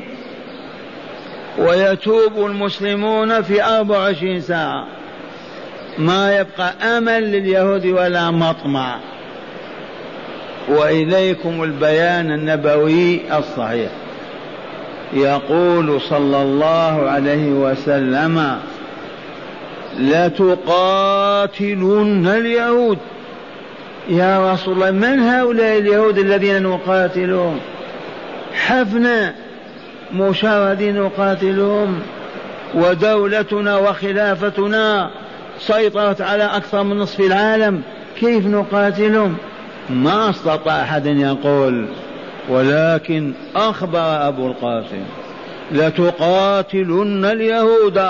ويتوب 1.57 2.45
المسلمون 2.45 3.41
في 3.41 3.63
أربع 3.63 3.97
وعشرين 3.97 4.41
ساعة. 4.41 4.87
ما 5.97 6.37
يبقى 6.37 6.97
أمل 6.97 7.31
لليهود 7.31 7.85
ولا 7.85 8.31
مطمع. 8.31 8.99
وإليكم 10.67 11.63
البيان 11.63 12.31
النبوي 12.31 13.21
الصحيح. 13.37 13.91
يقول 15.13 16.01
صلى 16.01 16.41
الله 16.41 17.09
عليه 17.09 17.49
وسلم 17.51 18.59
لتقاتلن 19.99 21.47
اليهود. 22.27 22.97
يا 24.09 24.53
رسول 24.53 24.73
الله 24.73 24.91
من 24.91 25.19
هؤلاء 25.19 25.77
اليهود 25.77 26.17
الذين 26.17 26.63
نقاتلهم؟ 26.63 27.59
حفنا 28.53 29.33
مشاردين 30.13 31.01
نقاتلهم 31.01 31.99
ودولتنا 32.75 33.77
وخلافتنا 33.77 35.09
سيطرت 35.59 36.21
على 36.21 36.43
أكثر 36.43 36.83
من 36.83 36.97
نصف 36.97 37.19
العالم 37.19 37.81
كيف 38.19 38.45
نقاتلهم؟ 38.45 39.37
ما 39.89 40.29
أستطاع 40.29 40.81
أحد 40.81 41.05
يقول 41.05 41.87
ولكن 42.49 43.33
أخبر 43.55 44.27
أبو 44.27 44.47
القاسم 44.47 45.03
لتقاتلن 45.71 47.25
اليهود 47.25 48.03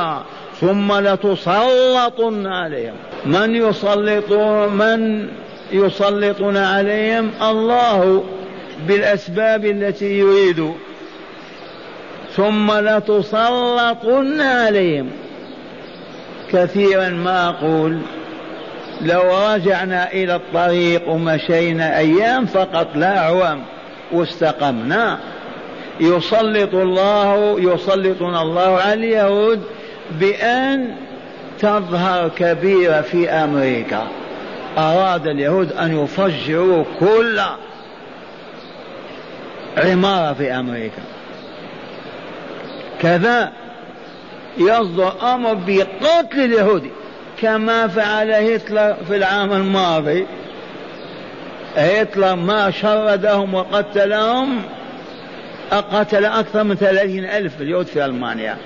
ثم 0.59 0.93
لتسلطن 0.93 2.47
عليهم. 2.47 2.93
من 3.25 3.55
يسلطون 3.55 4.73
من 4.73 5.27
يسلطون 5.71 6.57
عليهم؟ 6.57 7.31
الله 7.41 8.23
بالأسباب 8.87 9.65
التي 9.65 10.19
يريد. 10.19 10.71
ثم 12.35 12.71
لتسلطن 12.71 14.41
عليهم. 14.41 15.09
كثيرا 16.51 17.09
ما 17.09 17.49
أقول. 17.49 17.99
لو 19.01 19.21
رجعنا 19.53 20.12
إلى 20.12 20.36
الطريق 20.36 21.10
ومشينا 21.10 21.97
أيام 21.97 22.45
فقط 22.45 22.88
لا 22.95 23.17
أعوام 23.17 23.63
واستقمنا. 24.12 25.19
يسلط 25.99 26.73
الله 26.73 27.55
يسلطنا 27.60 28.41
الله 28.41 28.77
على 28.77 28.93
اليهود 28.93 29.63
بأن 30.12 30.95
تظهر 31.60 32.29
كبيرة 32.29 33.01
في 33.01 33.29
أمريكا. 33.29 34.07
أراد 34.77 35.27
اليهود 35.27 35.71
أن 35.71 36.03
يفجروا 36.03 36.83
كل 36.99 37.39
عمارة 39.77 40.33
في 40.33 40.51
أمريكا. 40.51 41.01
كذا 43.01 43.51
يصدر 44.57 45.13
أمر 45.33 45.53
بقتل 45.53 46.39
اليهود. 46.39 46.89
كما 47.41 47.88
فعل 47.88 48.32
هتلر 48.32 48.95
في 49.08 49.15
العام 49.15 49.54
الماضي. 49.54 50.26
هتلر 51.76 52.36
ما 52.36 52.71
شردهم 52.71 53.54
وقتلهم 53.54 54.62
قتل 55.71 56.26
أكثر 56.26 56.63
من 56.63 56.76
ثلاثين 56.76 57.26
ألف 57.26 57.62
اليهود 57.62 57.86
في 57.86 58.06
ألمانيا. 58.06 58.58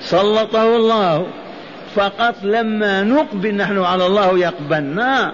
سلطه 0.00 0.76
الله. 0.76 1.26
فقط 1.94 2.34
لما 2.42 3.02
نقبل 3.02 3.54
نحن 3.54 3.78
على 3.78 4.06
الله 4.06 4.38
يقبلنا. 4.38 5.32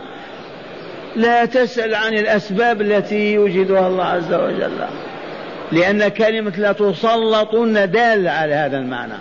لا 1.16 1.44
تسأل 1.44 1.94
عن 1.94 2.14
الأسباب 2.14 2.80
التي 2.80 3.32
يوجدها 3.32 3.88
الله 3.88 4.04
عز 4.04 4.32
وجل. 4.34 4.86
لأن 5.72 6.08
كلمة 6.08 6.52
لا 6.56 6.72
تسلطن 6.72 7.90
دالة 7.90 8.30
على 8.30 8.54
هذا 8.54 8.78
المعنى. 8.78 9.14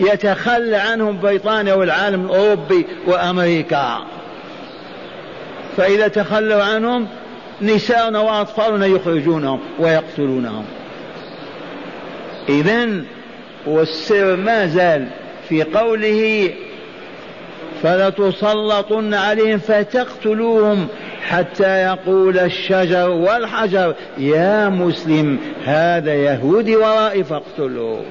يتخلى 0.00 0.76
عنهم 0.76 1.20
بريطانيا 1.20 1.74
والعالم 1.74 2.24
الأوروبي 2.24 2.86
وأمريكا. 3.06 3.98
فإذا 5.76 6.08
تخلوا 6.08 6.62
عنهم 6.62 7.06
نساؤنا 7.62 8.18
وأطفالنا 8.18 8.86
يخرجونهم 8.86 9.60
ويقتلونهم. 9.78 10.64
إذا 12.48 13.04
والسر 13.66 14.36
ما 14.36 14.66
زال 14.66 15.08
في 15.48 15.62
قوله 15.62 16.50
فلتسلطن 17.82 19.14
عليهم 19.14 19.58
فتقتلوهم 19.58 20.88
حتى 21.28 21.82
يقول 21.82 22.38
الشجر 22.38 23.10
والحجر 23.10 23.94
يا 24.18 24.68
مسلم 24.68 25.38
هذا 25.64 26.14
يهودي 26.14 26.76
ورائي 26.76 27.24
فاقتلوه. 27.24 28.04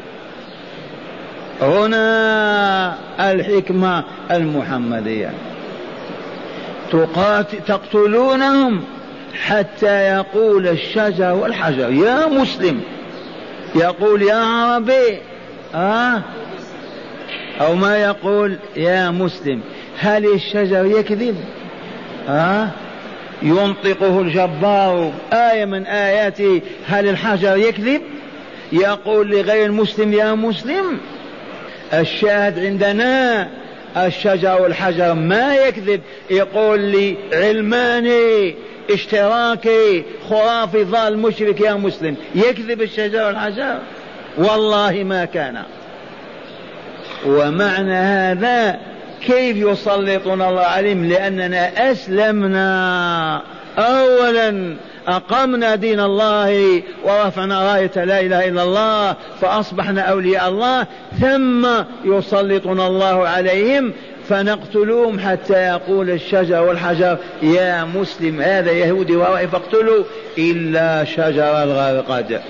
هنا 1.61 2.95
الحكمة 3.19 4.03
المحمدية. 4.31 5.33
تقتلونهم 7.67 8.83
حتى 9.45 10.01
يقول 10.01 10.67
الشجر 10.67 11.33
والحجر. 11.33 11.91
يا 11.91 12.27
مسلم 12.27 12.81
يقول 13.75 14.21
يا 14.21 14.35
عربي 14.35 15.17
آه؟ 15.75 16.21
أو 17.61 17.75
ما 17.75 17.97
يقول 17.97 18.57
يا 18.75 19.11
مسلم. 19.11 19.61
هل 19.99 20.33
الشجر 20.33 20.85
يكذب؟ 20.85 21.35
ها 22.27 22.71
ينطقه 23.41 24.21
الجبار. 24.21 25.11
آية 25.33 25.65
من 25.65 25.85
آياته. 25.85 26.61
هل 26.87 27.09
الحجر 27.09 27.57
يكذب؟ 27.57 28.01
يقول 28.71 29.29
لغير 29.29 29.65
المسلم 29.65 30.13
يا 30.13 30.33
مسلم. 30.33 30.99
الشاهد 31.93 32.59
عندنا 32.59 33.47
الشجر 33.97 34.61
والحجر 34.61 35.13
ما 35.13 35.55
يكذب 35.55 36.01
يقول 36.29 36.79
لي 36.79 37.17
علماني 37.33 38.55
اشتراكي 38.89 40.03
خرافي 40.29 40.83
ضال 40.83 41.19
مشرك 41.19 41.61
يا 41.61 41.73
مسلم 41.73 42.15
يكذب 42.35 42.81
الشجر 42.81 43.25
والحجر؟ 43.25 43.79
والله 44.37 45.03
ما 45.03 45.25
كان. 45.25 45.63
ومعنى 47.25 47.93
هذا 47.93 48.79
كيف 49.21 49.57
يسلطنا 49.57 50.49
الله 50.49 50.61
عليهم؟ 50.61 51.05
لأننا 51.05 51.91
أسلمنا. 51.91 53.41
أولا 53.77 54.75
أقمنا 55.09 55.75
دين 55.75 55.99
الله 55.99 56.81
ورفعنا 57.03 57.73
راية 57.73 57.91
لا 57.95 58.19
إله 58.19 58.47
إلا 58.47 58.63
الله 58.63 59.15
فأصبحنا 59.41 60.01
أولياء 60.01 60.49
الله 60.49 60.87
ثم 61.19 61.67
يسلطنا 62.05 62.87
الله 62.87 63.27
عليهم 63.27 63.93
فنقتلوهم 64.29 65.19
حتى 65.19 65.53
يقول 65.53 66.09
الشجر 66.09 66.61
والحجر 66.61 67.17
يا 67.41 67.83
مسلم 67.83 68.41
هذا 68.41 68.71
يهودي 68.71 69.15
ورائي 69.15 69.47
فاقتلوا 69.47 70.03
إلا 70.37 71.03
شجر 71.03 71.63
الغرقد. 71.63 72.41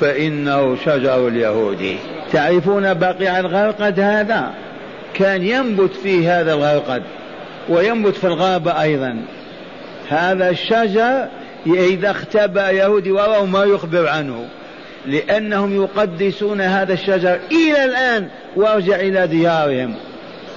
فإنه 0.00 0.76
شجر 0.76 1.28
اليهودي 1.28 1.96
تعرفون 2.32 2.94
بقيع 2.94 3.38
الغرقد 3.38 4.00
هذا؟ 4.00 4.50
كان 5.14 5.42
ينبت 5.42 5.94
فيه 5.94 6.40
هذا 6.40 6.54
الغرقد 6.54 7.02
وينبت 7.68 8.16
في 8.16 8.26
الغابة 8.26 8.82
أيضا. 8.82 9.22
هذا 10.08 10.50
الشجر 10.50 11.28
إذا 11.66 12.10
اختبأ 12.10 12.70
يهودي 12.70 13.12
وراءه 13.12 13.44
ما 13.44 13.64
يخبر 13.64 14.08
عنه. 14.08 14.48
لأنهم 15.06 15.82
يقدسون 15.82 16.60
هذا 16.60 16.92
الشجر 16.92 17.38
إلى 17.50 17.84
الآن 17.84 18.28
وارجع 18.56 18.96
إلى 18.96 19.26
ديارهم. 19.26 19.94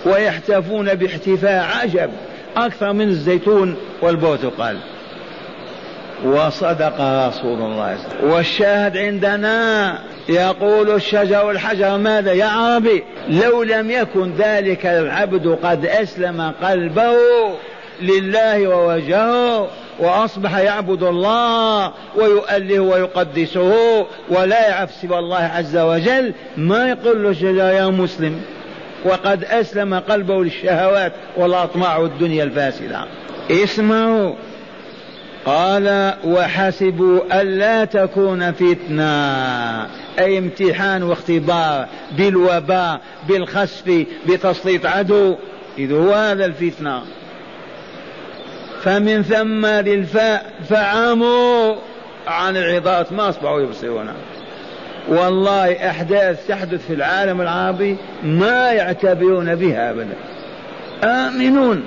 ويحتفون 0.06 0.94
باحتفاء 0.94 1.68
عجب. 1.82 2.10
أكثر 2.58 2.94
من 2.94 3.08
الزيتون 3.08 3.76
والبرتقال. 4.02 4.78
وصدق 6.26 6.96
رسول 7.28 7.62
الله. 7.62 7.98
والشاهد 8.24 8.98
عندنا 8.98 9.98
يقول 10.30 10.96
الشجر 10.96 11.46
والحجر 11.46 11.98
ماذا 11.98 12.34
يا 12.34 12.46
عربي؟ 12.46 13.04
لو 13.30 13.64
لم 13.64 13.92
يكن 13.92 14.34
ذلك 14.38 14.86
العبد 14.86 15.58
قد 15.64 15.86
أسلم 15.86 16.54
قلبه 16.64 17.16
لله 18.02 18.68
ووجهه. 18.68 19.68
وأصبح 20.02 20.58
يعبد 20.58 21.04
الله 21.04 21.92
ويؤله 22.16 22.80
ويقدسه 22.80 24.06
ولا 24.30 24.70
يعرف 24.70 24.92
سوى 24.92 25.20
الله 25.20 25.38
عز 25.38 25.78
وجل. 25.78 26.34
ما 26.58 26.90
يقول 26.90 27.24
له 27.24 27.72
يا 27.72 27.88
مسلم 27.88 28.42
وقد 29.06 29.44
أسلم 29.44 29.94
قلبه 29.94 30.44
للشهوات 30.44 31.14
والأطماع 31.38 31.98
والدنيا 31.98 32.44
الفاسدة. 32.44 33.06
اسمعوا. 33.52 34.34
قال 35.46 36.14
وحسبوا 36.26 37.42
ألا 37.42 37.86
تكون 37.86 38.52
فتنة 38.52 39.12
أي 40.20 40.38
امتحان 40.38 41.04
واختبار 41.04 41.88
بالوباء 42.18 43.02
بالخسف 43.28 44.06
بتسليط 44.30 44.86
عدو. 44.86 45.36
إذ 45.78 45.94
هو 45.94 46.14
هذا 46.14 46.46
الفتنة. 46.46 47.02
فمن 48.84 49.24
ثم 49.24 49.66
للفاء 49.66 50.46
فعموا. 50.70 51.76
عن 52.28 52.58
العظات 52.58 53.14
ما 53.14 53.30
أصبحوا 53.30 53.62
يبصرون. 53.62 54.08
والله 55.10 55.90
أحداث 55.90 56.48
تحدث 56.48 56.88
في 56.88 56.94
العالم 56.94 57.42
العربي 57.42 57.98
ما 58.24 58.72
يعتبرون 58.72 59.56
بها 59.56 59.90
أبدا. 59.90 60.16
آمنون. 61.04 61.84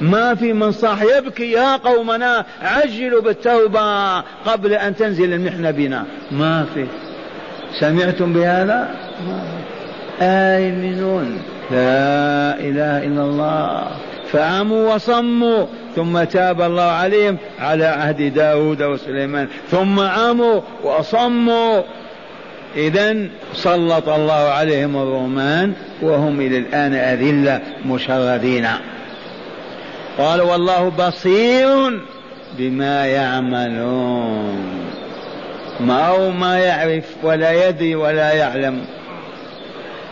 ما 0.00 0.34
في 0.34 0.52
من 0.52 0.72
صاح 0.72 1.02
يبكي 1.02 1.50
يا 1.52 1.76
قومنا. 1.76 2.44
عجلوا 2.62 3.22
بالتوبة 3.22 4.20
قبل 4.20 4.72
أن 4.72 4.96
تنزل 4.96 5.32
المحنة 5.32 5.70
بنا. 5.70 6.04
ما 6.30 6.66
في. 6.74 6.86
سمعتم 7.80 8.32
بهذا؟ 8.32 8.90
آمنون. 10.22 11.38
لا 11.70 12.60
إله 12.60 13.04
إلا 13.06 13.22
الله. 13.22 13.86
فعموا 14.32 14.94
وصموا 14.94 15.66
ثم 15.96 16.24
تاب 16.24 16.62
الله 16.62 16.82
عليهم 16.82 17.36
على 17.58 17.84
عهد 17.84 18.34
داود 18.34 18.82
وسليمان. 18.82 19.48
ثم 19.70 20.00
عموا 20.00 20.60
وصموا. 20.84 21.82
إذا 22.76 23.16
سلط 23.54 24.08
الله 24.08 24.32
عليهم 24.32 24.96
الرومان 24.96 25.72
وهم 26.02 26.40
إلى 26.40 26.58
الآن 26.58 26.94
أذلة 26.94 27.60
مشردين. 27.86 28.66
قال 30.18 30.40
والله 30.40 30.88
بصير 30.88 32.00
بما 32.58 33.06
يعملون. 33.06 34.86
ما 35.80 36.08
هو 36.08 36.30
ما 36.30 36.58
يعرف 36.58 37.04
ولا 37.22 37.68
يدري 37.68 37.94
ولا 37.94 38.32
يعلم. 38.32 38.84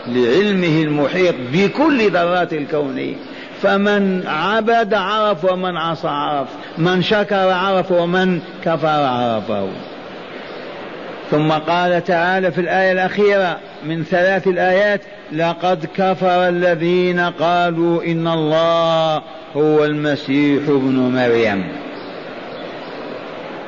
لعلمه 0.07 0.81
المحيط 0.81 1.35
بكل 1.53 2.11
ذرات 2.11 2.53
الكون. 2.53 3.15
فمن 3.61 4.27
عبد 4.27 4.93
عرف 4.93 5.45
ومن 5.45 5.77
عصى 5.77 6.07
عرف 6.07 6.47
من 6.77 7.01
شكر 7.01 7.49
عرف 7.49 7.91
ومن 7.91 8.39
كفر 8.65 8.87
عرفه. 8.87 9.67
ثم 11.31 11.51
قال 11.51 12.03
تعالى 12.03 12.51
في 12.51 12.61
الآية 12.61 12.91
الأخيرة 12.91 13.57
من 13.85 14.03
ثلاث 14.03 14.47
الآيات 14.47 15.01
لقد 15.31 15.85
كفر 15.97 16.47
الذين 16.47 17.19
قالوا 17.19 18.03
إن 18.03 18.27
الله 18.27 19.21
هو 19.55 19.85
المسيح 19.85 20.63
ابن 20.67 21.11
مريم. 21.15 21.71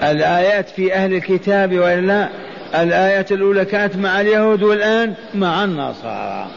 الآيات 0.03 0.69
في 0.69 0.93
أهل 0.93 1.13
الكتاب 1.13 1.73
وإلا 1.73 2.29
الآية 2.75 3.25
الأولى 3.31 3.65
كانت 3.65 3.95
مع 3.95 4.21
اليهود 4.21 4.63
والآن 4.63 5.13
مع 5.35 5.63
النصارى. 5.63 6.47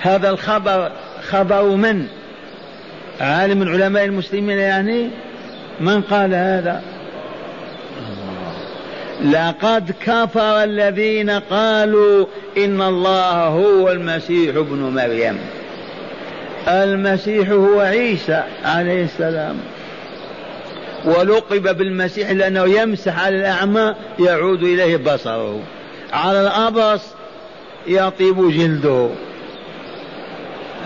هذا 0.00 0.30
الخبر 0.30 0.90
خبر 1.30 1.62
من؟ 1.62 2.06
عالم 3.20 3.58
من 3.58 3.68
علماء 3.68 4.04
المسلمين 4.04 4.58
يعني؟ 4.58 5.10
من 5.80 6.00
قال 6.00 6.34
هذا؟ 6.34 6.82
لقد 9.24 9.94
كفر 10.06 10.64
الذين 10.64 11.30
قالوا 11.30 12.26
إن 12.56 12.82
الله 12.82 13.46
هو 13.46 13.90
المسيح 13.90 14.56
ابن 14.56 14.76
مريم. 14.76 15.38
المسيح 16.68 17.50
هو 17.50 17.80
عيسى 17.80 18.42
عليه 18.64 19.04
السلام. 19.04 19.56
ولقب 21.04 21.76
بالمسيح 21.76 22.30
لأنه 22.30 22.64
يمسح 22.80 23.24
على 23.24 23.36
الأعمى 23.36 23.94
يعود 24.20 24.62
إليه 24.62 24.96
بصره. 24.96 25.60
على 26.12 26.40
الابرص 26.40 27.02
يطيب 27.86 28.50
جلده. 28.50 29.08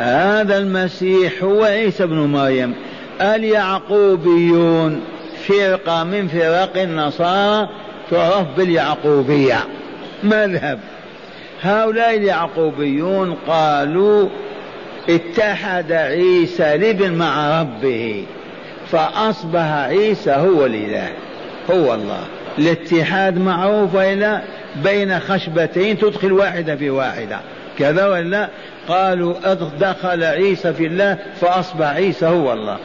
هذا 0.00 0.58
المسيح 0.58 1.42
هو 1.42 1.64
عيسى 1.64 2.04
ابن 2.04 2.16
مريم 2.16 2.74
اليعقوبيون 3.20 5.00
فرقة 5.48 6.04
من 6.04 6.28
فرق 6.28 6.82
النصارى 6.82 7.68
تعرف 8.10 8.46
باليعقوبية. 8.56 9.58
مذهب. 10.22 10.78
هؤلاء 11.62 12.16
اليعقوبيون 12.16 13.36
قالوا 13.48 14.28
اتحد 15.08 15.92
عيسى 15.92 16.74
الابن 16.74 17.12
مع 17.12 17.60
ربه 17.60 18.24
فأصبح 18.90 19.72
عيسى 19.72 20.30
هو 20.30 20.66
الإله 20.66 21.08
هو 21.70 21.94
الله. 21.94 22.24
الاتحاد 22.58 23.38
معروف 23.38 23.94
وإلا 23.94 24.42
بين 24.84 25.20
خشبتين 25.20 25.98
تدخل 25.98 26.32
واحدة 26.32 26.76
في 26.76 26.90
واحدة 26.90 27.40
كذا 27.78 28.06
ولا؟ 28.06 28.48
قالوا 28.90 29.34
دخل 29.80 30.24
عيسى 30.24 30.72
في 30.72 30.86
الله 30.86 31.18
فأصبح 31.40 31.86
عيسى 31.86 32.26
هو 32.26 32.52
الله. 32.52 32.78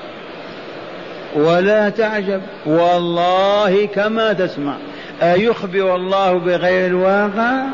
ولا 1.36 1.90
تعجب. 1.90 2.42
والله 2.66 3.86
كما 3.86 4.34
تسمع. 4.34 4.78
أيخبر 5.24 5.96
الله 5.96 6.34
بغير 6.34 6.88
الواقع؟ 6.88 7.66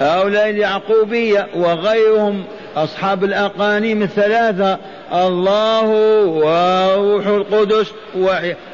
هؤلاء 0.00 0.50
اليعقوبية 0.50 1.46
وغيرهم 1.54 2.44
أصحاب 2.76 3.24
الأقانيم 3.24 4.02
الثلاثة. 4.02 4.78
الله 5.12 5.88
وروح 6.26 7.26
القدس 7.26 7.92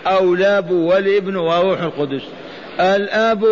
أو 0.07 0.35
الأب 0.35 0.71
والابن 0.71 1.37
وروح 1.37 1.81
القدس. 1.81 2.23
الأب 2.81 3.45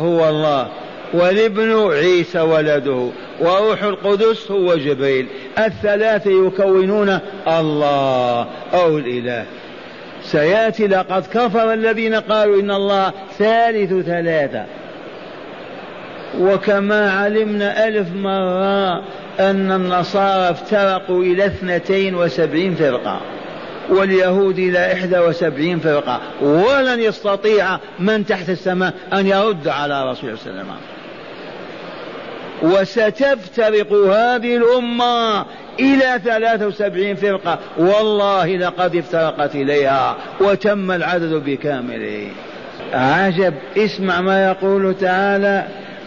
هو 0.00 0.28
الله. 0.28 0.68
والابن 1.14 1.90
عيسى 1.92 2.40
ولده 2.40 3.08
وروح 3.40 3.82
القدس 3.82 4.50
هو 4.50 4.74
جبريل. 4.74 5.26
الثلاثة 5.58 6.46
يكونون 6.46 7.18
الله 7.48 8.46
أو 8.74 8.98
الإله. 8.98 9.44
سيأتي 10.22 10.86
لقد 10.86 11.26
كفر 11.26 11.72
الذين 11.72 12.14
قالوا 12.14 12.60
إن 12.60 12.70
الله 12.70 13.12
ثالث 13.38 14.06
ثلاثة. 14.06 14.64
وكما 16.40 17.10
علمنا 17.12 17.88
ألف 17.88 18.08
مرة 18.14 18.96
أن 19.40 19.72
النصارى 19.72 20.50
افترقوا 20.50 21.22
إلى 21.22 21.46
اثنتين 21.46 22.14
وسبعين 22.14 22.74
فرقة 22.74 23.20
واليهود 23.90 24.58
إلى 24.58 24.92
إحدى 24.92 25.18
وسبعين 25.18 25.78
فرقة. 25.78 26.20
ولن 26.42 27.00
يستطيع 27.00 27.78
من 27.98 28.26
تحت 28.26 28.50
السماء 28.50 28.94
أن 29.12 29.26
يرد 29.26 29.68
على 29.68 30.10
رسول 30.10 30.30
الله 30.30 30.40
صلى 30.40 30.50
الله 30.50 30.62
عليه 30.62 30.70
وسلم. 30.70 30.93
وستفترق 32.64 33.92
هذه 33.92 34.56
الأمة 34.56 35.44
إلى 35.80 36.20
ثلاثة 36.24 36.66
وسبعين 36.66 37.16
فرقة. 37.16 37.58
والله 37.78 38.56
لقد 38.56 38.96
افترقت 38.96 39.54
إليها 39.54 40.16
وتم 40.40 40.90
العدد 40.90 41.32
بكامله. 41.32 42.28
عجب. 42.92 43.54
اسمع 43.76 44.20
ما 44.20 44.44
يقول 44.44 44.94
تعالى 45.00 45.64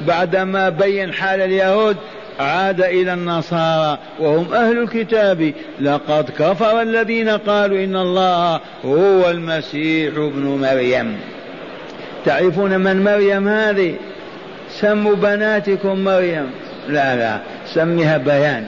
بعدما 0.08 0.70
بين 0.70 1.14
حال 1.14 1.42
اليهود 1.42 1.98
عاد 2.40 2.82
إلى 2.82 3.14
النصارى 3.14 4.00
وهم 4.20 4.54
أهل 4.54 4.78
الكتاب. 4.84 5.54
لقد 5.82 6.30
كفر 6.40 6.82
الذين 6.82 7.30
قالوا 7.30 7.84
إن 7.84 7.96
الله 7.96 8.60
هو 8.86 9.30
المسيح 9.30 10.14
ابن 10.14 10.60
مريم. 10.62 11.20
تعرفون 12.26 12.80
من 12.80 13.04
مريم 13.04 13.48
هذه؟ 13.48 13.96
سموا 14.82 15.16
بناتكم 15.16 16.00
مريم. 16.00 16.52
لا 16.90 17.16
لا 17.16 17.40
سميها 17.66 18.18
بيان. 18.18 18.68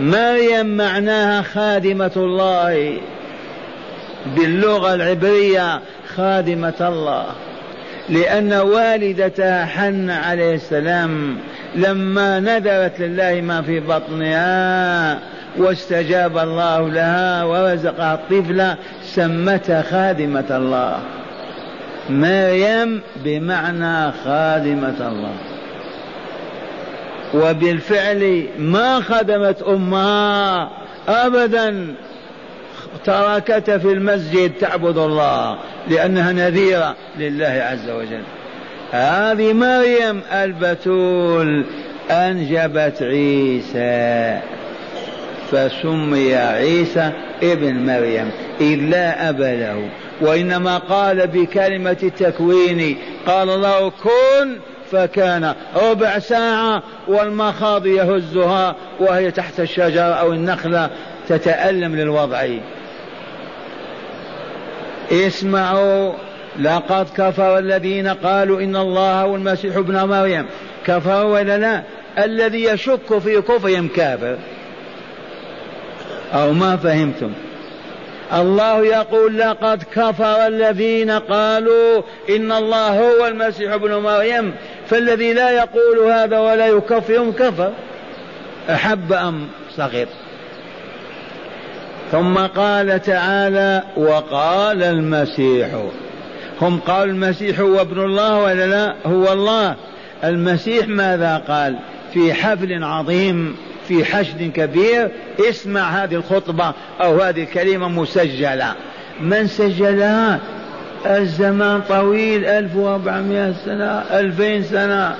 مريم 0.00 0.66
معناها 0.66 1.42
خادمة 1.42 2.12
الله. 2.16 2.98
باللغة 4.36 4.94
العبرية 4.94 5.80
خادمة 6.16 6.74
الله. 6.80 7.26
لأن 8.08 8.52
والدتها 8.52 9.64
حن 9.64 10.10
عليه 10.10 10.54
السلام 10.54 11.36
لما 11.74 12.40
نذرت 12.40 13.00
لله 13.00 13.40
ما 13.40 13.62
في 13.62 13.80
بطنها 13.80 15.18
واستجاب 15.56 16.38
الله 16.38 16.88
لها 16.88 17.44
ورزقها 17.44 18.14
الطفل 18.14 18.74
سمتها 19.04 19.82
خادمة 19.82 20.44
الله. 20.50 20.98
مريم 22.10 23.00
بمعنى 23.24 24.12
خادمة 24.12 25.08
الله. 25.08 25.34
وبالفعل 27.34 28.46
ما 28.58 29.00
خدمت 29.00 29.62
أمها 29.62 30.70
ابدا. 31.08 31.94
تركتها 33.04 33.78
في 33.78 33.92
المسجد 33.92 34.52
تعبد 34.60 34.98
الله 34.98 35.58
لأنها 35.88 36.32
نذيرة 36.32 36.96
لله 37.18 37.66
عز 37.70 37.90
وجل. 37.90 38.22
هذه 38.92 39.52
مريم 39.52 40.20
البتول 40.32 41.64
أنجبت 42.10 43.02
عيسى 43.02 44.40
فسمي 45.50 46.34
عيسى 46.34 47.12
ابن 47.42 47.86
مريم 47.86 48.30
اذ 48.60 48.76
لا 48.76 49.28
اب 49.28 49.40
له 49.40 49.88
وإنما 50.20 50.78
قال 50.78 51.26
بكلمة 51.26 51.96
التكوين 52.02 52.98
قال 53.26 53.50
الله 53.50 53.90
كن 53.90 54.58
فكان 54.92 55.54
ربع 55.76 56.18
ساعة 56.18 56.82
والمخاض 57.08 57.86
يهزها 57.86 58.76
وهي 59.00 59.30
تحت 59.30 59.60
الشجرة 59.60 60.02
أو 60.02 60.32
النخلة 60.32 60.90
تتألم 61.28 61.96
للوضع. 61.96 62.46
اسمعوا 65.12 66.12
لقد 66.60 67.06
كفر 67.16 67.58
الذين 67.58 68.08
قالوا 68.08 68.60
إن 68.60 68.76
الله 68.76 69.22
هو 69.22 69.36
المسيح 69.36 69.76
ابن 69.76 70.04
مريم. 70.08 70.46
كفروا 70.86 71.22
ولا 71.22 71.58
لا؟ 71.58 71.82
الذي 72.24 72.64
يشك 72.64 73.18
في 73.18 73.40
كفرهم 73.40 73.88
كافر. 73.88 74.36
أو 76.34 76.52
ما 76.52 76.76
فهمتم؟ 76.76 77.32
الله 78.32 78.86
يقول 78.86 79.38
لقد 79.38 79.82
كفر 79.94 80.46
الذين 80.46 81.10
قالوا 81.10 82.02
إن 82.30 82.52
الله 82.52 83.00
هو 83.00 83.26
المسيح 83.26 83.72
ابن 83.72 83.94
مريم 83.94 84.54
فالذي 84.86 85.32
لا 85.32 85.50
يقول 85.50 85.98
هذا 86.12 86.38
ولا 86.38 86.66
يكفرهم 86.66 87.32
كفر. 87.32 87.72
أحب 88.70 89.12
أم 89.12 89.48
صغير؟ 89.76 90.08
ثم 92.12 92.38
قال 92.38 93.02
تعالى 93.02 93.82
وقال 93.96 94.82
المسيح. 94.82 95.68
هم 96.60 96.80
قالوا 96.80 97.12
المسيح 97.14 97.60
هو 97.60 97.80
ابن 97.80 98.00
الله 98.00 98.42
ولا 98.42 98.66
لا؟ 98.66 98.94
هو 99.06 99.32
الله. 99.32 99.74
المسيح 100.24 100.88
ماذا 100.88 101.42
قال؟ 101.48 101.76
في 102.12 102.34
حفل 102.34 102.84
عظيم. 102.84 103.56
في 103.88 104.04
حشد 104.04 104.52
كبير 104.54 105.10
اسمع 105.40 105.80
هذه 105.80 106.14
الخطبة 106.14 106.72
أو 107.00 107.20
هذه 107.20 107.42
الكلمة 107.42 107.88
مسجلة. 107.88 108.74
من 109.20 109.46
سجلها 109.46 110.40
الزمان 111.06 111.80
طويل 111.88 112.44
ألف 112.44 112.76
وأربعمائة 112.76 113.54
سنة 113.64 113.98
ألفين 114.00 114.62
سنة. 114.62 115.14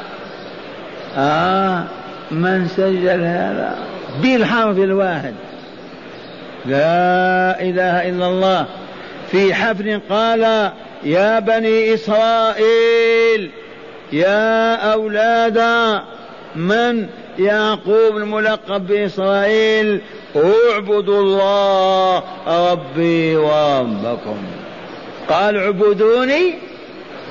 آه 1.16 1.84
من 2.30 2.68
سجل 2.68 3.20
هذا؟ 3.20 3.78
بالحرف 4.22 4.78
الواحد. 4.78 5.34
لا 6.66 7.60
إله 7.60 8.08
إلا 8.08 8.26
الله. 8.26 8.66
في 9.30 9.54
حفل 9.54 10.00
قال 10.10 10.70
يا 11.04 11.38
بني 11.38 11.94
إسرائيل 11.94 13.50
يا 14.12 14.74
أولاد 14.92 15.58
من 16.56 17.06
يعقوب 17.38 18.16
الملقب 18.16 18.86
بإسرائيل 18.86 20.00
اعبدوا 20.36 21.20
الله 21.20 22.22
ربي 22.46 23.36
وربكم. 23.36 24.36
قال 25.28 25.56
اعبدوني؟ 25.56 26.54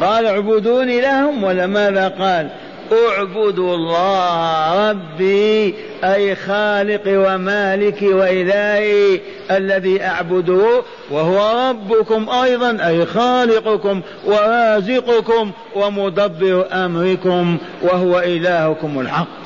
قال 0.01 0.25
اعبدوني 0.25 1.01
لهم. 1.01 1.43
ولا 1.43 1.67
ماذا 1.67 2.07
قال؟ 2.07 2.49
اعبدوا 2.91 3.75
الله 3.75 4.89
ربي 4.89 5.75
أي 6.03 6.35
خالقي 6.35 7.17
ومالكي 7.17 8.13
وإلهي 8.13 9.19
الذي 9.51 10.03
أعبده 10.03 10.83
وهو 11.11 11.69
ربكم 11.69 12.29
أيضا 12.29 12.87
أي 12.87 13.05
خالقكم 13.05 14.01
ورازقكم 14.25 15.51
ومدبر 15.75 16.65
أمركم 16.71 17.57
وهو 17.81 18.19
إلهكم 18.19 18.99
الحق. 18.99 19.42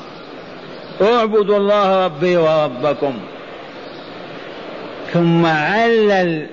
اعبدوا 1.02 1.56
الله 1.56 2.04
ربي 2.04 2.36
وربكم. 2.36 3.14
ثم 5.12 5.46
علل 5.46 6.46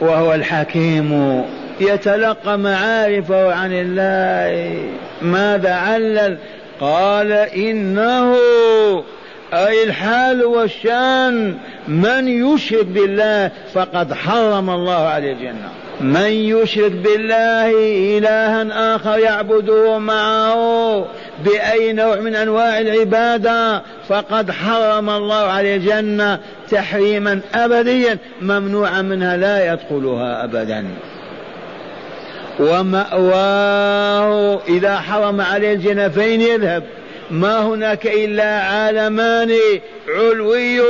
وهو 0.00 0.34
الحكيم 0.34 1.42
يتلقى 1.80 2.58
معارفه 2.58 3.54
عن 3.54 3.72
الله. 3.72 4.82
ماذا 5.22 5.74
علل؟ 5.74 6.38
قال 6.80 7.32
إنه 7.32 8.36
أي 9.52 9.84
الحال 9.84 10.44
والشأن 10.44 11.58
من 11.88 12.28
يشرك 12.28 12.86
بالله 12.86 13.50
فقد 13.74 14.12
حرم 14.12 14.70
الله 14.70 15.08
عليه 15.08 15.32
الجنة. 15.32 15.81
من 16.02 16.30
يشرك 16.30 16.92
بالله 16.92 17.70
إلها 18.18 18.96
آخر 18.96 19.18
يعبده 19.18 19.98
معه 19.98 21.06
بأي 21.44 21.92
نوع 21.92 22.16
من 22.16 22.34
أنواع 22.34 22.80
العبادة 22.80 23.82
فقد 24.08 24.50
حرم 24.50 25.10
الله 25.10 25.34
عليه 25.34 25.76
الجنة 25.76 26.38
تحريما 26.70 27.40
ابديا 27.54 28.18
ممنوعا 28.42 29.02
منها 29.02 29.36
لا 29.36 29.72
يدخلها 29.72 30.44
ابدا. 30.44 30.86
ومأواه 32.60 34.60
إذا 34.68 34.96
حرم 34.96 35.40
عليه 35.40 35.72
الجنة 35.72 36.08
فين 36.08 36.40
يذهب. 36.40 36.82
ما 37.30 37.62
هناك 37.62 38.06
إلا 38.06 38.60
عالمان 38.60 39.52
علوي 40.08 40.80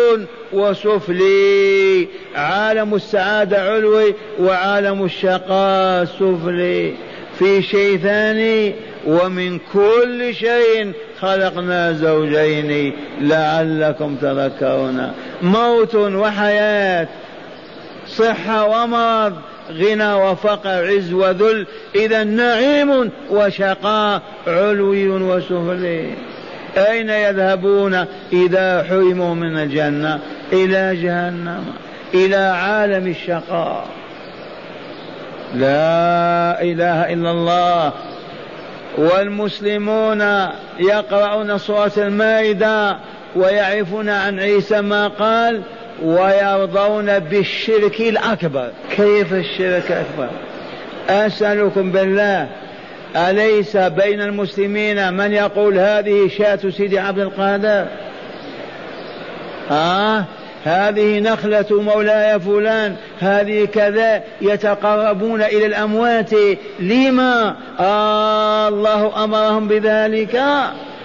وسفلي. 0.53 2.09
عالم 2.35 2.95
السعادة 2.95 3.73
علوي 3.73 4.15
وعالم 4.41 5.05
الشقاء 5.05 6.05
سفلي. 6.05 6.93
في 7.39 7.63
شيء 7.63 7.99
ثاني 7.99 8.75
ومن 9.07 9.59
كل 9.73 10.35
شيء 10.35 10.93
خلقنا 11.21 11.93
زوجين 11.93 12.93
لعلكم 13.21 14.17
تذكرون. 14.17 15.13
موت 15.43 15.95
وحياة 15.95 17.09
صحة 18.09 18.65
ومرض 18.65 19.35
غنى 19.71 20.15
وفقر 20.15 20.87
عز 20.87 21.13
وذل. 21.13 21.67
إذا 21.95 22.25
نعيم 22.25 23.11
وشقاء 23.31 24.23
علوي 24.47 25.09
وسفلي. 25.09 26.11
أين 26.77 27.11
يذهبون 27.11 28.05
إذا 28.33 28.83
حرموا 28.89 29.35
من 29.35 29.59
الجنة؟ 29.59 30.21
إلى 30.53 30.97
جهنم 31.03 31.65
إلى 32.15 32.37
عالم 32.37 33.07
الشقاء. 33.07 33.87
لا 35.55 36.63
إله 36.63 37.13
إلا 37.13 37.31
الله. 37.31 37.93
والمسلمون 38.99 40.21
يقرؤون 40.81 41.59
سورة 41.59 41.93
المائدة 41.97 42.97
ويعرفون 43.37 44.09
عن 44.09 44.41
عيسى 44.41 44.81
ما 44.81 45.09
قال 45.09 45.63
ويرضون 46.03 47.19
بالشرك 47.19 48.01
الأكبر. 48.01 48.71
كيف 48.97 49.33
الشرك 49.33 49.85
الأكبر؟ 49.91 50.31
أسألكم 51.09 51.93
بالله 51.93 52.49
أليس 53.17 53.77
بين 53.77 54.21
المسلمين 54.21 55.13
من 55.15 55.33
يقول 55.33 55.79
هذه 55.79 56.29
شاة 56.39 56.59
سيدي 56.71 56.99
عبد 56.99 57.19
القادر؟ 57.19 57.87
آه 59.71 60.25
هذه 60.65 61.21
نخلة 61.21 61.67
مولاي 61.71 62.41
فلان 62.41 62.97
هذه 63.21 63.65
كذا 63.65 64.23
يتقربون 64.41 65.43
إلى 65.43 65.67
الأموات. 65.67 66.31
لما؟ 66.81 67.57
آه 67.81 68.69
الله 68.69 69.25
أمرهم 69.25 69.69
بذلك. 69.69 70.43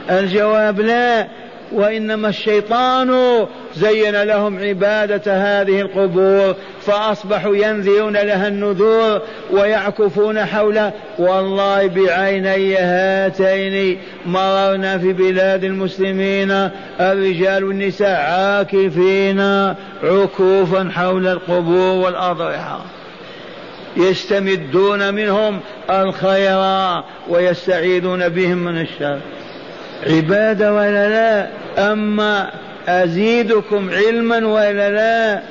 الجواب 0.09 0.79
لا. 0.79 1.27
وإنما 1.71 2.29
الشيطان 2.29 3.45
زين 3.75 4.23
لهم 4.23 4.59
عبادة 4.59 5.33
هذه 5.33 5.81
القبور 5.81 6.55
فأصبحوا 6.81 7.55
ينذرون 7.55 8.17
لها 8.17 8.47
النذور 8.47 9.21
ويعكفون 9.51 10.45
حولها 10.45 10.93
والله 11.19 11.87
بعيني 11.87 12.75
هاتين 12.77 13.99
مررنا 14.25 14.97
في 14.97 15.13
بلاد 15.13 15.63
المسلمين 15.63 16.69
الرجال 16.99 17.63
والنساء 17.63 18.21
عاكفين 18.21 19.39
عكوفا 20.03 20.89
حول 20.95 21.27
القبور 21.27 22.05
والأضرحة. 22.05 22.79
يستمدون 23.97 25.13
منهم 25.13 25.59
الخير 25.89 26.61
ويستعيذون 27.29 28.29
بهم 28.29 28.57
من 28.57 28.81
الشر. 28.81 29.19
عبادة 30.05 30.73
ولا 30.73 31.09
لا 31.09 31.47
أما 31.91 32.49
أزيدكم 32.87 33.89
علما 33.89 34.47
ولا 34.47 34.89
لا 34.89 35.41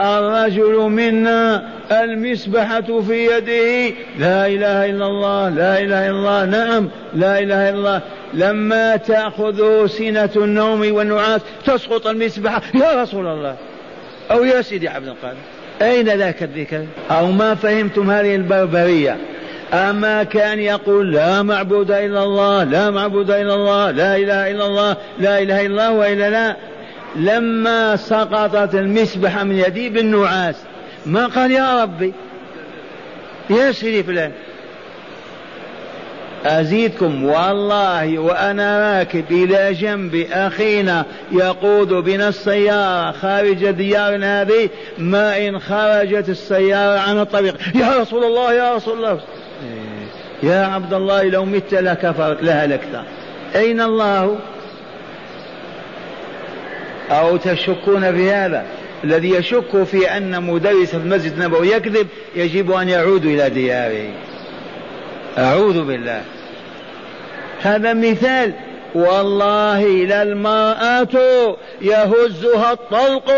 الرجل 0.00 0.76
منا 0.76 1.68
المسبحة 1.92 3.00
في 3.00 3.26
يده 3.26 3.94
لا 4.18 4.46
إله 4.46 4.90
إلا 4.90 5.06
الله 5.06 5.48
لا 5.48 5.78
إله 5.78 6.10
إلا 6.10 6.16
الله 6.16 6.44
نعم 6.44 6.88
لا 7.14 7.38
إله 7.38 7.70
إلا 7.70 7.78
الله. 7.78 8.00
لما 8.34 8.96
تأخذ 8.96 9.86
سنة 9.86 10.30
النوم 10.36 10.94
والنعاس 10.94 11.40
تسقط 11.66 12.06
المسبحة. 12.06 12.62
يا 12.74 13.02
رسول 13.02 13.26
الله 13.26 13.56
أو 14.30 14.44
يا 14.44 14.62
سيدي 14.62 14.88
عبد 14.88 15.08
القادر 15.08 15.38
أين 15.82 16.08
ذاك 16.08 16.42
الذكر؟ 16.42 16.84
أو 17.10 17.26
ما 17.32 17.54
فهمتم 17.54 18.10
هذه 18.10 18.34
البربرية؟ 18.36 19.16
أما 19.72 20.22
كان 20.22 20.58
يقول 20.58 21.12
لا 21.12 21.42
معبود 21.42 21.90
إلا 21.90 22.24
الله 22.24 22.64
لا 22.64 22.90
معبود 22.90 23.30
إلا 23.30 23.54
الله 23.54 23.90
لا 23.90 24.16
إله 24.16 24.50
إلا 24.50 24.66
الله 24.66 24.96
لا 25.18 25.38
إله 25.38 25.66
إلا 25.66 25.66
الله 25.66 25.92
وإلا 25.92 26.30
لا. 26.30 26.56
لما 27.16 27.96
سقطت 27.96 28.74
المسبحة 28.74 29.44
من 29.44 29.58
يدي 29.58 29.88
بالنعاس 29.88 30.56
ما 31.06 31.26
قال 31.26 31.50
يا 31.50 31.82
ربي؟ 31.82 32.12
يا 33.50 33.72
سيدي 33.72 34.02
فلان. 34.02 34.32
أزيدكم 36.44 37.24
والله 37.24 38.18
وأنا 38.18 38.98
راكب 38.98 39.24
إلى 39.30 39.72
جنب 39.72 40.26
أخينا 40.32 41.04
يقود 41.32 41.88
بنا 41.88 42.28
السيارة 42.28 43.10
خارج 43.12 43.70
ديارنا 43.70 44.42
هذه 44.42 44.68
ما 44.98 45.48
إن 45.48 45.58
خرجت 45.58 46.28
السيارة 46.28 47.00
عن 47.00 47.20
الطريق. 47.20 47.54
يا 47.74 48.00
رسول 48.00 48.24
الله 48.24 48.52
يا 48.52 48.74
رسول 48.74 48.96
الله. 48.98 49.20
يا 50.42 50.64
عبد 50.64 50.94
الله 50.94 51.22
لو 51.22 51.44
مت 51.44 51.74
لكفرت 51.74 52.42
لهلكت 52.42 53.02
أين 53.54 53.80
الله؟ 53.80 54.38
أو 57.10 57.36
تشكون 57.36 58.16
في 58.16 58.30
هذا؟ 58.30 58.66
الذي 59.04 59.30
يشك 59.30 59.82
في 59.82 60.16
أن 60.16 60.42
مدرس 60.42 60.94
المسجد 60.94 61.32
النبوي 61.32 61.68
يكذب 61.68 62.06
يجب 62.36 62.72
أن 62.72 62.88
يعود 62.88 63.24
إلى 63.24 63.50
دياره. 63.50 64.10
أعوذ 65.38 65.84
بالله. 65.84 66.22
هذا 67.62 67.94
مثال 67.94 68.52
والله 68.94 69.84
للمرأة 69.84 71.08
يهزها 71.80 72.72
الطلق 72.72 73.32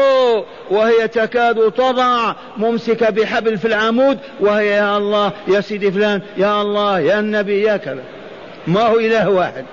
وهي 0.70 1.08
تكاد 1.08 1.72
تضع 1.72 2.34
ممسكة 2.56 3.10
بحبل 3.10 3.58
في 3.58 3.64
العمود 3.64 4.18
وهي 4.40 4.66
يا 4.66 4.96
الله 4.96 5.32
يا 5.48 5.60
سيدي 5.60 5.90
فلان 5.92 6.20
يا 6.36 6.62
الله 6.62 7.00
يا 7.00 7.20
النبي 7.20 7.62
يا 7.62 7.76
كذا. 7.76 8.02
ما 8.66 8.80
هو 8.80 8.98
إله 8.98 9.30
واحد. 9.30 9.64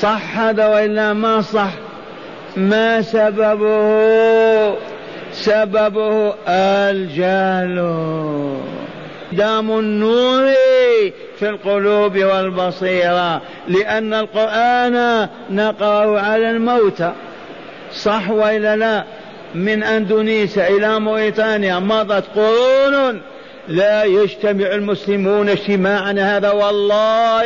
صح 0.00 0.38
هذا 0.38 0.66
وإلا 0.66 1.12
ما 1.12 1.40
صح؟ 1.40 1.70
ما 2.56 3.02
سببه؟ 3.02 4.76
سببه 5.32 6.34
الجهل. 6.48 7.78
دام 9.32 9.78
النور 9.78 10.52
في 11.38 11.48
القلوب 11.48 12.18
والبصيرة 12.18 13.40
لأن 13.68 14.14
القرآن 14.14 15.28
نقرأ 15.50 16.20
على 16.20 16.50
الموتى 16.50 17.12
صح 17.92 18.30
وإلا 18.30 18.76
لا؟ 18.76 19.04
من 19.54 19.82
أندونيسيا 19.82 20.68
إلى 20.68 21.00
موريتانيا 21.00 21.78
مضت 21.78 22.24
قرون 22.36 23.20
لا 23.68 24.04
يجتمع 24.04 24.66
المسلمون 24.66 25.48
اجتماعا. 25.48 26.12
هذا 26.18 26.50
والله 26.50 27.44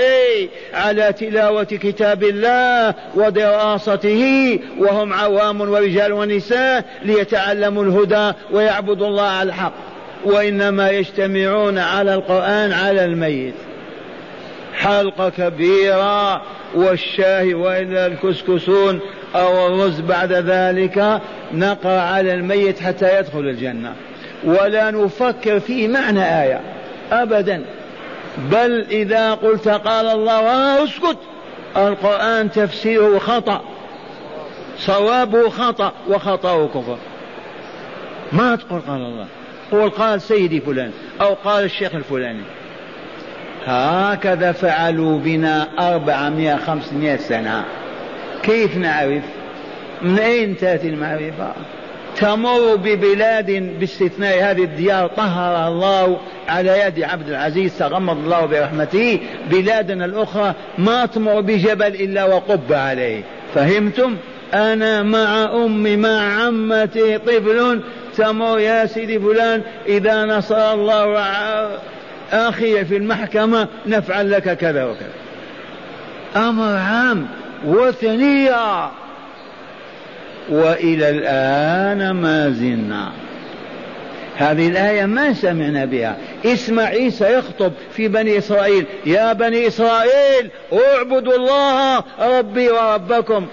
على 0.75 1.13
تلاوة 1.13 1.65
كتاب 1.65 2.25
الله 2.25 2.95
ودراسته 3.15 4.59
وهم 4.79 5.13
عوام 5.13 5.61
ورجال 5.61 6.13
ونساء 6.13 6.85
ليتعلموا 7.03 7.85
الهدى 7.85 8.33
ويعبدوا 8.53 9.07
الله 9.07 9.23
على 9.23 9.49
الحق. 9.49 9.96
وإنما 10.25 10.91
يجتمعون 10.91 11.79
على 11.79 12.15
القرآن 12.15 12.73
على 12.73 13.05
الميت. 13.05 13.55
حلقة 14.75 15.29
كبيرة 15.29 16.43
والشاي 16.75 17.55
وإلا 17.55 18.07
الكسكسون 18.07 19.01
أو 19.35 19.67
الرز 19.67 20.01
بعد 20.01 20.33
ذلك 20.33 21.21
نقرأ 21.55 22.01
على 22.01 22.35
الميت 22.35 22.81
حتى 22.81 23.19
يدخل 23.19 23.41
الجنة. 23.41 23.93
ولا 24.45 24.91
نفكر 24.91 25.61
في 25.61 25.89
معنى 25.89 26.43
آية 26.43 26.61
أبدا. 27.13 27.65
بل 28.39 28.87
إذا 28.91 29.35
قلت 29.35 29.69
قال 29.69 30.07
الله 30.07 30.85
أسكت 30.85 31.19
القرآن 31.77 32.51
تفسيره 32.51 33.19
خطأ 33.19 33.61
صوابه 34.79 35.49
خطأ 35.49 35.93
وخطأه 36.09 36.69
كفر. 36.69 36.99
ما 38.33 38.57
تقول 38.57 38.81
قال 38.81 39.01
الله؟ 39.01 39.27
قول 39.73 39.91
قال 39.91 40.21
سيدي 40.21 40.61
فلان 40.61 40.91
أو 41.21 41.35
قال 41.35 41.65
الشيخ 41.65 41.95
الفلاني. 41.95 42.43
هكذا 43.67 44.53
فعلوا 44.53 45.19
بنا 45.19 45.69
أربعمائة 45.79 46.57
خمسمائة 46.57 47.17
سنة. 47.17 47.65
كيف 48.43 48.77
نعرف؟ 48.77 49.23
من 50.03 50.19
أين 50.19 50.57
تأتي 50.57 50.89
المعرفة؟ 50.89 51.53
تمر 52.17 52.77
ببلاد 52.77 53.79
باستثناء 53.81 54.51
هذه 54.51 54.65
الديار 54.65 55.07
طهرها 55.07 55.69
الله 55.69 56.19
على 56.49 56.81
يد 56.81 57.03
عبد 57.03 57.29
العزيز 57.29 57.79
تغمض 57.79 58.19
الله 58.19 58.47
برحمته. 58.47 59.21
بلادنا 59.51 60.05
الأخرى 60.05 60.55
ما 60.79 61.07
تمر 61.07 61.41
بجبل 61.41 61.87
إلا 61.87 62.25
وقب 62.25 62.73
عليه. 62.73 63.23
فهمتم؟ 63.55 64.17
أنا 64.55 65.03
مع 65.03 65.45
أمي 65.65 65.97
مع 65.97 66.43
عمتي 66.43 67.19
طفل 67.19 67.81
تمر 68.17 68.59
يا 68.59 68.87
سيدي 68.87 69.19
فلان 69.19 69.63
إذا 69.87 70.25
نصر 70.25 70.73
الله 70.73 71.79
أخي 72.33 72.85
في 72.85 72.97
المحكمة 72.97 73.69
نفعل 73.87 74.31
لك 74.31 74.57
كذا 74.57 74.85
وكذا. 74.85 75.13
أمر 76.37 76.77
عام 76.77 77.27
وثنية 77.65 78.91
وإلى 80.49 81.11
الآن 81.11 82.11
ما 82.11 82.51
زلنا. 82.51 83.13
هذه 84.37 84.69
الآية 84.69 85.07
ما 85.07 85.33
سمعنا 85.33 85.85
بها. 85.85 86.17
اسمع 86.45 86.83
عيسى 86.83 87.39
يخطب 87.39 87.73
في 87.93 88.09
بني 88.09 88.39
إسرائيل. 88.39 88.87
يا 89.07 89.33
بني 89.33 89.67
إسرائيل 89.67 90.51
اعبدوا 90.73 91.37
الله 91.37 92.05
ربي 92.21 92.71
وربكم. 92.71 93.47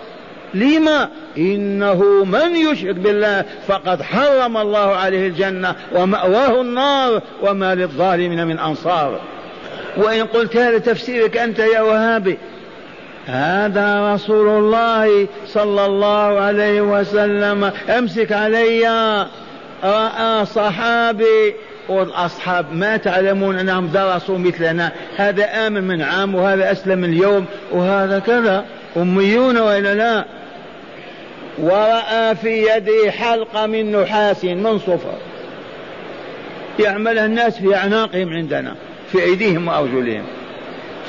لما 0.54 1.10
إنه 1.38 2.24
من 2.24 2.56
يشرك 2.56 2.96
بالله 2.96 3.46
فقد 3.68 4.02
حرم 4.02 4.58
الله 4.58 4.96
عليه 4.96 5.28
الجنة 5.28 5.76
ومأواه 5.96 6.62
النار 6.62 7.22
وما 7.42 7.76
للظالمين 7.76 8.48
من 8.48 8.60
أنصار. 8.60 9.20
وإن 9.98 10.26
قلت 10.26 10.58
هذا 10.58 10.78
تفسيرك 10.78 11.38
أنت 11.38 11.60
يا 11.60 11.82
وهابي 11.82 12.38
هذا 13.26 14.14
رسول 14.14 14.48
الله 14.48 15.28
صلى 15.46 15.86
الله 15.86 16.40
عليه 16.40 16.82
وسلم 16.82 17.72
أمسك 17.90 18.32
علي 18.32 18.88
رأى 19.84 20.46
صحابي 20.46 21.54
والاصحاب 21.90 22.66
ما 22.74 22.98
تعلمون 22.98 23.60
أنهم 23.60 23.88
درسوا 23.88 24.38
مثلنا 24.38 24.92
هذا 25.16 25.68
آمن 25.68 25.84
من 25.84 26.02
عام 26.02 26.36
وهذا 26.36 26.72
أسلم 26.72 27.04
اليوم 27.04 27.46
وهذا 27.72 28.20
كذا 28.20 28.66
أميون 28.98 29.58
وإلا 29.58 29.94
لا. 29.94 30.26
ورأى 31.58 32.36
في 32.36 32.68
يده 32.76 33.12
حلقة 33.12 33.66
من 33.66 33.92
نحاس 33.92 34.46
من 34.46 34.80
صفر 34.80 35.14
يعملها 36.80 37.26
الناس 37.26 37.58
في 37.58 37.76
أعناقهم 37.76 38.34
عندنا 38.34 38.76
في 39.12 39.24
أيديهم 39.24 39.68
وأرجلهم. 39.68 40.24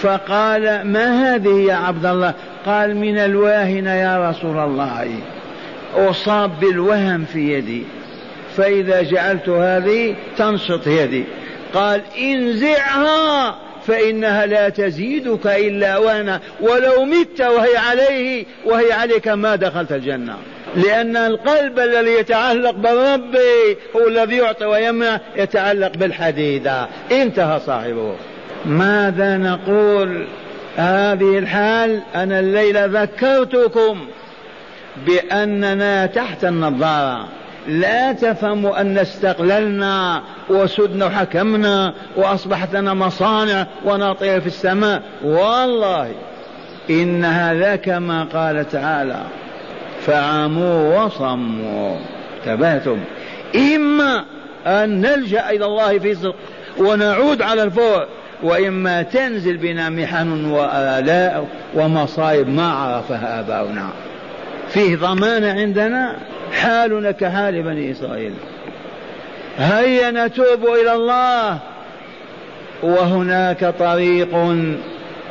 فقال 0.02 0.82
ما 0.82 1.34
هذه 1.34 1.66
يا 1.68 1.74
عبد 1.74 2.06
الله؟ 2.06 2.34
قال 2.66 2.96
من 2.96 3.18
الواهن 3.18 3.86
يا 3.86 4.30
رسول 4.30 4.58
الله. 4.58 5.10
أصاب 5.96 6.60
بالوهم 6.60 7.24
في 7.24 7.52
يدي 7.52 7.82
فإذا 8.56 9.02
جعلت 9.02 9.48
هذه 9.48 10.14
تنشط 10.36 10.86
يدي. 10.86 11.24
قال 11.74 12.02
انزعها. 12.18 13.63
فإنها 13.86 14.46
لا 14.46 14.68
تزيدك 14.68 15.46
إلا 15.46 15.98
وأنا. 15.98 16.40
ولو 16.60 17.04
مت 17.04 17.40
وهي 17.40 17.76
عليه 17.76 18.44
وهي 18.64 18.92
عليك 18.92 19.28
ما 19.28 19.56
دخلت 19.56 19.92
الجنة. 19.92 20.36
لأن 20.76 21.16
القلب 21.16 21.78
الذي 21.78 22.10
يتعلق 22.10 22.70
بالرب 22.70 23.36
هو 23.96 24.08
الذي 24.08 24.36
يعطي 24.36 24.64
ويمنع 24.64 25.20
يتعلق 25.36 25.96
بالحديدة 25.96 26.88
انتهى 27.12 27.60
صاحبه. 27.60 28.14
ماذا 28.64 29.36
نقول؟ 29.36 30.26
هذه 30.76 31.38
الحال 31.38 32.02
أنا 32.14 32.40
الليلة 32.40 32.84
ذكرتكم 32.84 34.06
بأننا 35.06 36.06
تحت 36.06 36.44
النظارة. 36.44 37.28
لا 37.68 38.12
تفهموا 38.12 38.80
أن 38.80 38.98
استقللنا 38.98 40.22
وسدنا 40.50 41.06
وحكمنا 41.06 41.92
وأصبحت 42.16 42.74
لنا 42.74 42.94
مصانع 42.94 43.66
ونطير 43.84 44.40
في 44.40 44.46
السماء. 44.46 45.02
والله 45.24 46.12
إن 46.90 47.24
هذا 47.24 47.76
كما 47.76 48.24
قال 48.24 48.68
تعالى 48.68 49.22
فعموا 50.06 51.04
وصموا. 51.04 51.96
تبهتم 52.46 52.98
إما 53.56 54.24
أن 54.66 55.00
نلجأ 55.00 55.50
إلى 55.50 55.64
الله 55.64 55.98
في 55.98 56.14
صدق 56.14 56.34
ونعود 56.78 57.42
على 57.42 57.62
الفور 57.62 58.06
وإما 58.42 59.02
تنزل 59.02 59.56
بنا 59.56 59.90
محن 59.90 60.44
وآلاء 60.44 61.46
ومصائب 61.74 62.48
ما 62.48 62.72
عرفها 62.72 63.40
آباؤنا. 63.40 63.88
فيه 64.74 64.96
ضمان 64.96 65.44
عندنا 65.44 66.16
حالنا 66.52 67.10
كحال 67.10 67.62
بني 67.62 67.92
إسرائيل. 67.92 68.32
هيا 69.58 70.10
نتوب 70.10 70.66
إلى 70.82 70.92
الله. 70.92 71.58
وهناك 72.82 73.74
طريق 73.78 74.56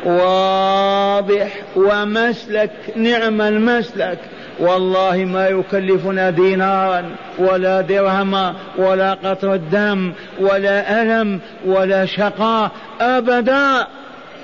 واضح 0.05 1.47
ومسلك 1.75 2.71
نعم 2.95 3.41
المسلك. 3.41 4.17
والله 4.59 5.25
ما 5.25 5.47
يكلفنا 5.47 6.29
دينارا 6.29 7.03
ولا 7.39 7.81
درهما 7.81 8.53
ولا 8.77 9.13
قطر 9.13 9.53
الدم 9.53 10.13
ولا 10.39 11.01
ألم 11.01 11.39
ولا 11.65 12.05
شقاء 12.05 12.71
أبدا. 13.01 13.87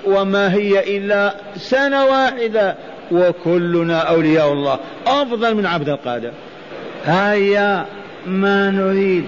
وما 0.06 0.54
هي 0.54 0.98
إلا 0.98 1.34
سنة 1.58 2.06
واحدة 2.06 2.76
وكلنا 3.12 4.00
أولياء 4.00 4.54
الله. 4.54 4.80
أفضل 5.08 5.56
من 5.56 5.66
عبد 5.66 5.90
القادر. 5.90 6.32
هيا 7.06 7.86
ما 8.28 8.70
نريد. 8.70 9.26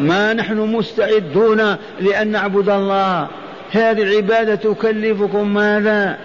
ما 0.00 0.32
نحن 0.32 0.58
مستعدون 0.58 1.76
لأن 2.00 2.28
نعبد 2.28 2.68
الله. 2.68 3.28
هذه 3.72 4.02
العبادة 4.02 4.54
تكلفكم 4.54 5.54
ماذا؟ 5.54 6.18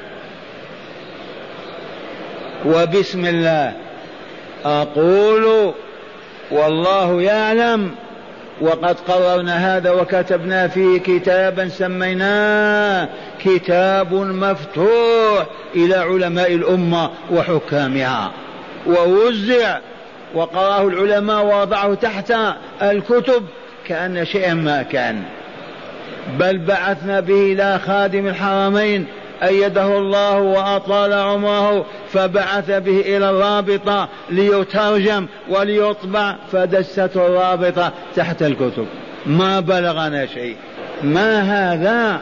وبسم 2.65 3.25
الله. 3.25 3.73
أقول 4.65 5.73
والله 6.51 7.21
يعلم 7.21 7.91
وقد 8.61 8.99
قررنا 8.99 9.77
هذا 9.77 9.91
وكتبنا 9.91 10.67
فيه 10.67 10.99
كتابا 10.99 11.69
سميناه 11.69 13.09
كتاب 13.39 14.13
مفتوح 14.13 15.45
إلى 15.75 15.95
علماء 15.95 16.55
الأمة 16.55 17.09
وحكامها. 17.31 18.31
ووزع 18.87 19.77
وقرأه 20.33 20.87
العلماء 20.87 21.45
ووضعه 21.45 21.93
تحت 21.93 22.33
الكتب 22.81 23.43
كأن 23.87 24.25
شيئا 24.25 24.53
ما 24.53 24.81
كان. 24.83 25.23
بل 26.39 26.57
بعثنا 26.57 27.19
به 27.19 27.53
إلى 27.53 27.79
خادم 27.85 28.27
الحرمين 28.27 29.07
أيده 29.43 29.97
الله 29.97 30.37
وأطال 30.37 31.13
عمره 31.13 31.85
فبعث 32.13 32.71
به 32.71 32.99
إلى 32.99 33.29
الرابطة 33.29 34.07
ليترجم 34.29 35.27
وليطبع 35.49 36.35
فدست 36.51 37.11
الرابطة 37.15 37.91
تحت 38.15 38.43
الكتب. 38.43 38.85
ما 39.25 39.59
بلغنا 39.59 40.25
شيء. 40.25 40.55
ما 41.03 41.41
هذا؟ 41.41 42.21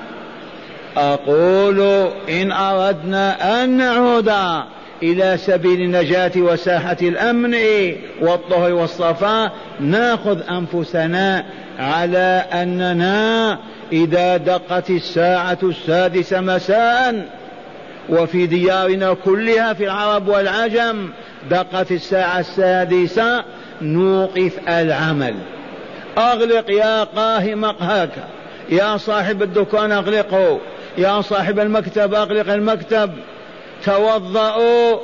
أقول 0.98 2.10
إن 2.30 2.52
أردنا 2.52 3.64
أن 3.64 3.78
نعود 3.78 4.32
إلى 5.04 5.38
سبيل 5.38 5.82
النجاة 5.82 6.32
وساحة 6.38 6.98
الأمن 7.02 7.56
والطهر 8.22 8.74
والصفاء 8.74 9.52
نأخذ 9.80 10.40
أنفسنا 10.50 11.46
على 11.80 12.46
أننا 12.54 13.60
إذا 13.92 14.38
دقت 14.38 14.90
الساعة 14.90 15.58
السادسة 15.64 16.42
مساء 16.42 17.26
وفي 18.10 18.48
ديارنا 18.48 19.14
كلها 19.14 19.74
في 19.74 19.84
العرب 19.84 20.28
والعجم 20.28 21.10
دقت 21.50 21.92
الساعة 21.92 22.40
السادسة 22.40 23.44
نوقف 23.82 24.60
العمل. 24.68 25.36
أغلق 26.18 26.72
يا 26.72 27.04
قاهي 27.04 27.56
مقهاك 27.56 28.12
يا 28.70 28.98
صاحب 28.98 29.44
الدكان 29.44 29.92
أغلقه 29.92 30.60
يا 30.98 31.22
صاحب 31.22 31.60
المكتب 31.60 32.14
أغلق 32.14 32.54
المكتب. 32.54 33.12
توضأوا 33.86 35.00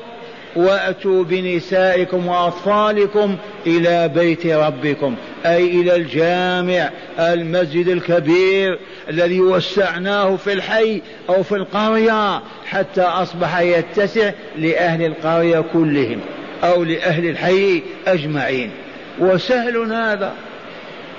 وأتوا 0.56 1.24
بنسائكم 1.24 2.28
وأطفالكم 2.28 3.38
إلى 3.68 4.08
بيت 4.08 4.48
ربكم 4.48 5.16
أي 5.46 5.82
إلى 5.82 5.96
الجامع 5.96 6.90
المسجد 7.20 7.88
الكبير 7.88 8.80
الذي 9.10 9.42
وسعناه 9.42 10.36
في 10.36 10.54
الحي 10.54 11.02
أو 11.30 11.44
في 11.44 11.56
القرية 11.56 12.42
حتى 12.66 13.02
أصبح 13.02 13.60
يتسع 13.60 14.32
لأهل 14.58 15.06
القرية 15.06 15.60
كلهم 15.74 16.20
أو 16.64 16.84
لأهل 16.84 17.30
الحي 17.30 17.84
أجمعين. 18.08 18.72
وسهل 19.20 19.78
هذا 19.78 20.34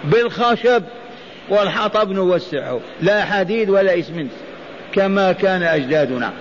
بالخشب 0.04 0.82
والحطب 1.48 2.10
نوسعه 2.10 2.80
لا 3.02 3.24
حديد 3.24 3.70
ولا 3.70 3.98
إسمنت 3.98 4.30
كما 4.92 5.32
كان 5.32 5.62
أجدادنا. 5.62 6.32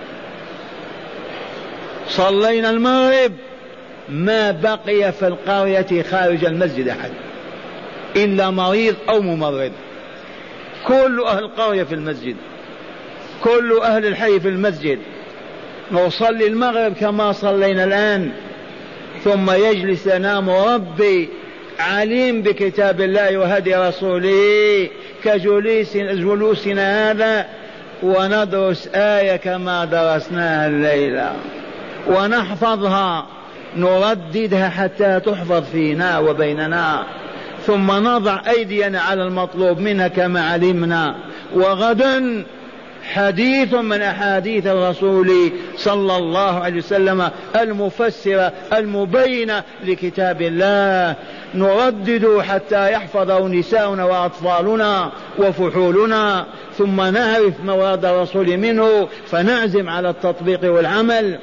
صلينا 2.08 2.70
المغرب 2.70 3.32
ما 4.08 4.50
بقي 4.50 5.12
في 5.12 5.26
القرية 5.26 6.02
خارج 6.02 6.44
المسجد 6.44 6.88
أحد 6.88 7.10
إلا 8.16 8.50
مريض 8.50 8.94
أو 9.08 9.20
ممرض. 9.20 9.72
كل 10.86 11.24
أهل 11.26 11.44
القرية 11.44 11.82
في 11.82 11.94
المسجد 11.94 12.36
كل 13.44 13.80
أهل 13.82 14.06
الحي 14.06 14.40
في 14.40 14.48
المسجد. 14.48 14.98
نصلي 15.92 16.46
المغرب 16.46 16.94
كما 16.94 17.32
صلينا 17.32 17.84
الآن 17.84 18.32
ثم 19.24 19.50
يجلس 19.50 20.06
ينام 20.06 20.50
ربي 20.50 21.28
عليم 21.78 22.42
بكتاب 22.42 23.00
الله 23.00 23.38
وهدي 23.38 23.74
رسوله 23.74 24.88
كجلوس 25.24 25.96
جلوسنا 25.96 27.10
هذا 27.10 27.46
وندرس 28.02 28.88
آية 28.94 29.36
كما 29.36 29.84
درسناها 29.84 30.66
الليلة. 30.66 31.32
ونحفظها 32.08 33.26
نرددها 33.76 34.68
حتى 34.68 35.20
تحفظ 35.20 35.64
فينا 35.72 36.18
وبيننا. 36.18 37.06
ثم 37.66 37.92
نضع 37.92 38.40
أيدينا 38.48 39.00
على 39.00 39.22
المطلوب 39.22 39.78
منها 39.78 40.08
كما 40.08 40.50
علمنا. 40.50 41.14
وغدا 41.54 42.44
حديث 43.14 43.74
من 43.74 44.02
أحاديث 44.02 44.66
الرسول 44.66 45.52
صلى 45.76 46.16
الله 46.16 46.60
عليه 46.60 46.76
وسلم 46.76 47.30
المفسرة 47.60 48.52
المبينة 48.72 49.62
لكتاب 49.84 50.42
الله. 50.42 51.14
نردد 51.54 52.40
حتى 52.40 52.92
يحفظه 52.92 53.48
نساؤنا 53.48 54.04
وأطفالنا 54.04 55.10
وفحولنا. 55.38 56.46
ثم 56.78 57.00
نعرف 57.00 57.54
مراد 57.64 58.04
الرسول 58.04 58.56
منه 58.56 59.08
فنعزم 59.26 59.88
على 59.88 60.10
التطبيق 60.10 60.72
والعمل. 60.72 61.38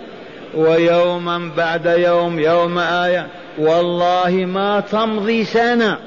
ويوما 0.56 1.52
بعد 1.58 1.86
يوم 1.86 2.40
يوم 2.40 2.80
آية. 2.80 3.28
والله 3.58 4.32
ما 4.32 4.80
تمضي 4.80 5.46
سنة 5.46 5.98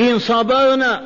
إن 0.00 0.18
صبرنا 0.18 1.02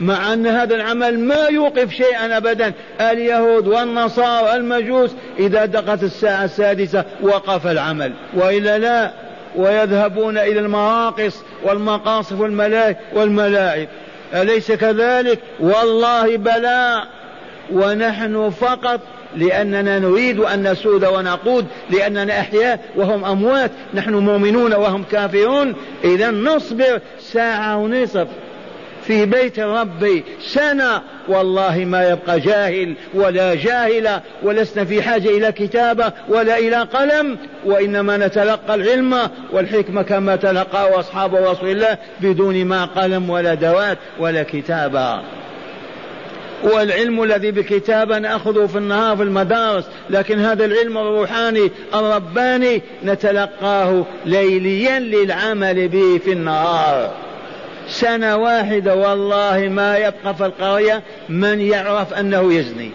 مع 0.00 0.32
أن 0.32 0.46
هذا 0.46 0.74
العمل 0.74 1.18
ما 1.18 1.46
يوقف 1.50 1.90
شيئا 1.90 2.36
أبدا. 2.36 2.72
اليهود 3.00 3.68
والنصارى 3.68 4.48
والمجوس 4.52 5.10
إذا 5.38 5.64
دقت 5.64 6.02
الساعة 6.02 6.44
السادسة 6.44 7.04
وقف 7.22 7.66
العمل. 7.66 8.12
وإلا 8.34 8.78
لا 8.78 9.12
ويذهبون 9.56 10.38
إلى 10.38 10.60
المراقص 10.60 11.42
والمقاصف 11.62 12.40
والملاهي 12.40 12.96
والملاعب 13.14 13.88
أليس 14.34 14.72
كذلك؟ 14.72 15.38
والله 15.60 16.36
بلى. 16.36 17.02
ونحن 17.72 18.50
فقط 18.50 19.00
لأننا 19.36 19.98
نريد 19.98 20.40
أن 20.40 20.70
نسود 20.72 21.04
ونقود 21.04 21.66
لأننا 21.90 22.40
أحياء 22.40 22.80
وهم 22.96 23.24
أموات 23.24 23.70
نحن 23.94 24.14
مؤمنون 24.14 24.74
وهم 24.74 25.04
كافرون. 25.12 25.74
إذا 26.04 26.30
نصبر 26.30 27.00
ساعة 27.20 27.76
ونصف 27.76 28.26
في 29.06 29.26
بيت 29.26 29.60
ربي 29.60 30.24
سنة. 30.40 31.02
والله 31.28 31.84
ما 31.84 32.08
يبقى 32.08 32.40
جاهل 32.40 32.94
ولا 33.14 33.54
جاهلة 33.54 34.20
ولسنا 34.42 34.84
في 34.84 35.02
حاجة 35.02 35.28
إلى 35.28 35.52
كتابة 35.52 36.12
ولا 36.28 36.58
إلى 36.58 36.76
قلم 36.76 37.38
وإنما 37.64 38.16
نتلقى 38.16 38.74
العلم 38.74 39.28
والحكمة 39.52 40.02
كما 40.02 40.36
تلقاه 40.36 41.00
أصحاب 41.00 41.34
رسول 41.34 41.68
الله 41.70 41.98
بدون 42.20 42.64
ما 42.64 42.84
قلم 42.84 43.30
ولا 43.30 43.54
دوات 43.54 43.98
ولا 44.20 44.42
كتابة. 44.42 45.20
والعلم 46.62 47.22
الذي 47.22 47.50
بالكتابة 47.50 48.18
نأخذه 48.18 48.66
في 48.66 48.78
النهار 48.78 49.16
في 49.16 49.22
المدارس 49.22 49.84
لكن 50.10 50.40
هذا 50.40 50.64
العلم 50.64 50.98
الروحاني 50.98 51.70
الرباني 51.94 52.82
نتلقاه 53.04 54.04
ليليا 54.26 54.98
للعمل 54.98 55.88
به 55.88 56.20
في 56.24 56.32
النهار. 56.32 57.10
سنة 57.88 58.36
واحدة 58.36 58.94
والله 58.94 59.68
ما 59.68 59.98
يبقى 59.98 60.34
في 60.34 60.46
القرية 60.46 61.02
من 61.28 61.60
يعرف 61.60 62.14
أنه 62.14 62.52
يزني 62.52 62.90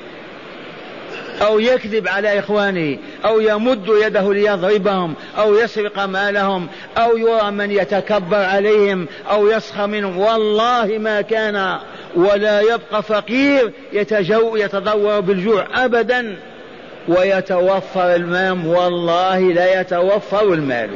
أو 1.42 1.60
يكذب 1.60 2.08
على 2.08 2.40
إخوانه 2.40 2.98
أو 3.26 3.40
يمد 3.40 3.88
يده 4.06 4.34
ليضربهم 4.34 5.14
أو 5.38 5.56
يسرق 5.56 6.06
مالهم 6.06 6.68
أو 6.98 7.18
يرى 7.18 7.52
من 7.52 7.72
يتكبر 7.72 8.38
عليهم 8.38 9.08
أو 9.32 9.48
يسخر 9.48 9.88
منهم. 9.88 10.18
والله 10.18 10.98
ما 10.98 11.22
كان 11.22 11.78
ولا 12.16 12.62
يبقى 12.62 13.04
فقير 13.04 13.72
يتجو 13.94 14.56
يتضور 14.56 15.20
بالجوع 15.20 15.86
أبدا. 15.86 16.36
ويتوفر 17.08 18.16
المال 18.16 18.68
والله 18.68 19.40
لا 19.40 19.82
يتوفر 19.82 20.54
المال. 20.54 20.90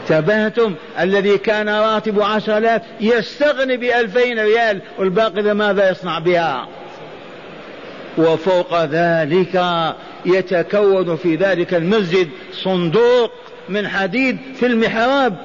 انتبهتم؟ 0.00 0.74
الذي 1.00 1.38
كان 1.38 1.68
راتب 1.68 2.22
عشر 2.22 2.58
آلاف 2.58 2.82
يستغني 3.00 3.76
بألفين 3.76 4.38
ريال 4.38 4.80
والباقي 4.98 5.54
ماذا 5.54 5.90
يصنع 5.90 6.18
بها؟ 6.18 6.68
وفوق 8.18 8.84
ذلك 8.84 9.64
يتكون 10.26 11.16
في 11.16 11.36
ذلك 11.36 11.74
المسجد 11.74 12.28
صندوق 12.52 13.32
من 13.68 13.88
حديد 13.88 14.38
في 14.54 14.66
المحراب. 14.66 15.36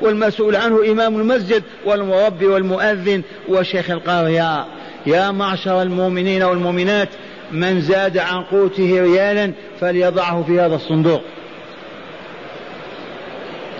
والمسؤول 0.00 0.56
عنه 0.56 0.92
إمام 0.92 1.20
المسجد 1.20 1.62
والمربي 1.84 2.46
والمؤذن 2.46 3.22
وشيخ 3.48 3.90
القرية 3.90 4.64
يا 5.06 5.30
معشر 5.30 5.82
المؤمنين 5.82 6.42
والمؤمنات 6.42 7.08
من 7.52 7.80
زاد 7.80 8.18
عن 8.18 8.42
قوته 8.42 9.02
ريالا 9.02 9.52
فليضعه 9.80 10.42
في 10.42 10.60
هذا 10.60 10.74
الصندوق. 10.74 11.22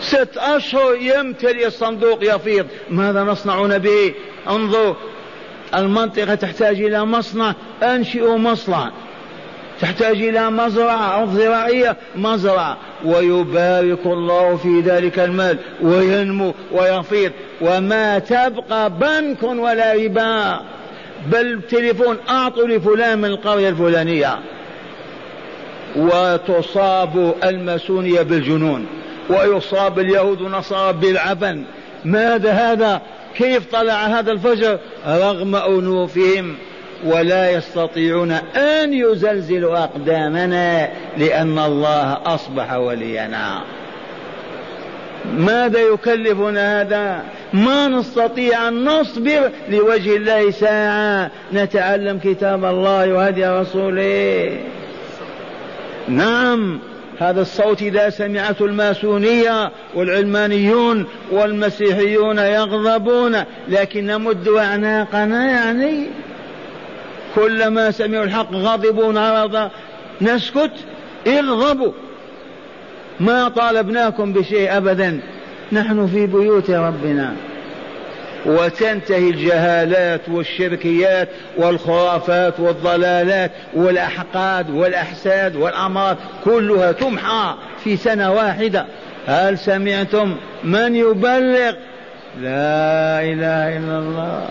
ست 0.01 0.37
أشهر 0.37 0.97
يمتلئ 1.01 1.67
الصندوق 1.67 2.35
يفيض. 2.35 2.67
ماذا 2.91 3.23
نصنعون 3.23 3.79
به؟ 3.79 4.15
انظر 4.49 4.97
المنطقة 5.75 6.35
تحتاج 6.35 6.83
إلى 6.83 7.05
مصنع. 7.05 7.55
أنشئوا 7.83 8.39
مصنع. 8.39 8.91
تحتاج 9.81 10.22
إلى 10.22 10.51
مزرعة 10.51 11.20
أو 11.20 11.27
زراعية 11.27 11.97
مزرعة. 12.16 12.77
ويبارك 13.05 14.07
الله 14.07 14.57
في 14.57 14.81
ذلك 14.81 15.18
المال 15.18 15.59
وينمو 15.83 16.55
ويفيض. 16.72 17.33
وما 17.61 18.18
تبقى 18.18 18.91
بنك 18.91 19.43
ولا 19.43 19.93
ربا. 19.93 20.61
بل 21.33 21.61
تليفون 21.70 22.16
أعطوا 22.29 22.68
لفلان 22.68 23.18
من 23.18 23.25
القرية 23.25 23.68
الفلانية. 23.68 24.39
وتصاب 25.97 27.35
الماسونية 27.45 28.22
بالجنون. 28.22 28.87
ويصاب 29.31 29.99
اليهود 29.99 30.41
والنصارى 30.41 30.93
بالعفن. 30.93 31.64
ماذا 32.05 32.51
هذا؟ 32.53 33.01
كيف 33.37 33.72
طلع 33.72 34.07
هذا 34.07 34.33
الفجر؟ 34.33 34.79
رغم 35.07 35.57
أنوفهم. 35.57 36.55
ولا 37.05 37.50
يستطيعون 37.50 38.32
أن 38.57 38.94
يزلزلوا 38.94 39.78
أقدامنا 39.78 40.88
لأن 41.16 41.59
الله 41.59 42.18
أصبح 42.26 42.72
ولينا. 42.72 43.61
ماذا 45.36 45.80
يكلفنا 45.80 46.80
هذا؟ 46.80 47.22
ما 47.52 47.88
نستطيع 47.88 48.68
أن 48.68 48.84
نصبر 48.84 49.50
لوجه 49.68 50.16
الله 50.16 50.50
ساعة. 50.50 51.30
نتعلم 51.52 52.18
كتاب 52.24 52.64
الله 52.64 53.12
وهدي 53.12 53.46
رسوله. 53.46 54.59
نعم 56.09 56.78
هذا 57.18 57.40
الصوت 57.40 57.82
إذا 57.82 58.11
سمعته 58.11 58.64
الماسونية 58.64 59.70
والعلمانيون 59.94 61.07
والمسيحيون 61.30 62.38
يغضبون 62.38 63.36
لكن 63.68 64.07
نمد 64.07 64.48
أعناقنا 64.48 65.50
يعني. 65.50 66.07
كلما 67.35 67.91
سمعوا 67.91 68.24
الحق 68.24 68.53
غضبوا 68.53 69.12
نرضى. 69.12 69.70
نسكت؟ 70.20 70.72
اغضبوا. 71.26 71.93
ما 73.20 73.49
طالبناكم 73.49 74.32
بشيء 74.32 74.76
أبدا. 74.76 75.20
نحن 75.72 76.07
في 76.07 76.26
بيوت 76.26 76.70
ربنا. 76.70 77.35
وتنتهي 78.47 79.30
الجهالات 79.30 80.20
والشركيات 80.28 81.28
والخرافات 81.57 82.61
والضلالات 82.61 83.51
والأحقاد 83.74 84.70
والأحساد 84.70 85.57
والأمراض 85.57 86.16
كلها 86.45 86.93
تمحى 86.93 87.55
في 87.85 87.97
سنة 87.97 88.32
واحدة. 88.32 88.87
هل 89.26 89.59
سمعتم 89.59 90.37
من 90.64 90.97
يبلغ؟ 90.97 91.72
لا 92.41 93.20
إله 93.20 93.76
إلا 93.76 93.99
الله. 93.99 94.49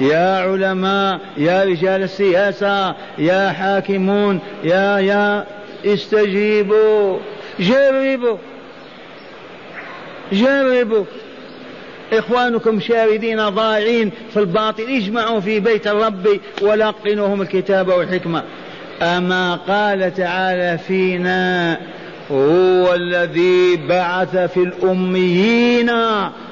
يا 0.00 0.38
علماء 0.38 1.20
يا 1.36 1.64
رجال 1.64 2.02
السياسة 2.02 2.94
يا 3.18 3.50
حاكمون 3.50 4.40
يا 4.64 4.98
يا 4.98 5.46
استجيبوا 5.84 7.18
جربوا 7.60 8.36
جربوا. 10.32 11.04
إخوانكم 12.12 12.80
شاردين 12.80 13.48
ضائعين 13.48 14.10
في 14.30 14.40
الباطل 14.40 14.82
اجمعوا 14.82 15.40
في 15.40 15.60
بيت 15.60 15.86
الرب 15.86 16.28
ولقنوهم 16.62 17.42
الكتاب 17.42 17.88
والحكمة. 17.88 18.42
أما 19.02 19.54
قال 19.54 20.14
تعالى 20.14 20.78
فينا 20.78 21.78
هو 22.30 22.94
الذي 22.94 23.76
بعث 23.88 24.36
في 24.36 24.60
الأميين 24.60 25.90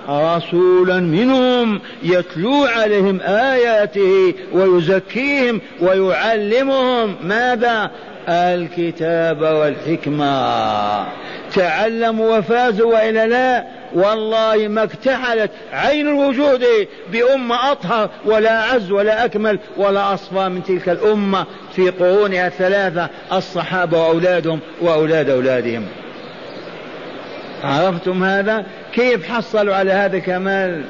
رسولا 0.09 1.01
منهم 1.01 1.81
يتلو 2.03 2.65
عليهم 2.65 3.21
آياته 3.21 4.35
ويزكيهم 4.53 5.61
ويعلمهم 5.81 7.17
ماذا؟ 7.23 7.91
الكتاب 8.29 9.43
والحكمة. 9.43 11.07
تعلموا 11.55 12.39
وفازوا 12.39 12.95
وإلا 12.95 13.27
لا؟ 13.27 13.65
والله 13.95 14.69
ما 14.69 14.83
اكتحلت 14.83 15.51
عين 15.73 16.09
الوجود 16.09 16.65
بأمة 17.13 17.73
أطهر 17.73 18.11
ولا 18.25 18.71
أعز 18.71 18.91
ولا 18.91 19.25
أكمل 19.25 19.59
ولا 19.77 20.15
أصفى 20.15 20.49
من 20.49 20.65
تلك 20.65 20.89
الأمة 20.89 21.47
في 21.77 21.91
قرونها 21.91 22.47
الثلاثة 22.47 23.09
الصحابة 23.33 24.03
وأولادهم 24.03 24.61
وأولاد 24.81 25.31
أولادهم. 25.31 25.87
عرفتم 27.65 28.25
هذا؟ 28.25 28.67
كيف 28.93 29.31
حصلوا 29.31 29.75
على 29.75 29.93
هذا 29.93 30.17
الكمال 30.17 30.83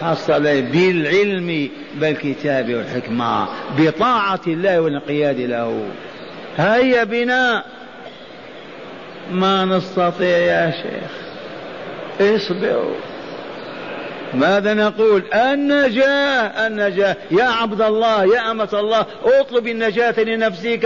حصل 0.00 0.62
بالعلم 0.62 1.68
بالكتاب 1.94 2.74
والحكمة 2.74 3.46
بطاعة 3.78 4.40
الله 4.46 4.80
والانقياد 4.80 5.40
له. 5.40 5.88
هيا 6.56 7.04
بنا؟ 7.04 7.64
ما 9.32 9.64
نستطيع 9.64 10.38
يا 10.38 10.70
شيخ. 10.70 11.10
اصبروا. 12.20 12.94
ماذا 14.34 14.74
نقول؟ 14.74 15.22
النجاة 15.34 16.66
النجاة. 16.66 17.16
يا 17.30 17.44
عبد 17.44 17.82
الله 17.82 18.24
يا 18.34 18.50
أمة 18.50 18.68
الله 18.72 19.06
اطلب 19.24 19.68
النجاة 19.68 20.20
لنفسك. 20.20 20.82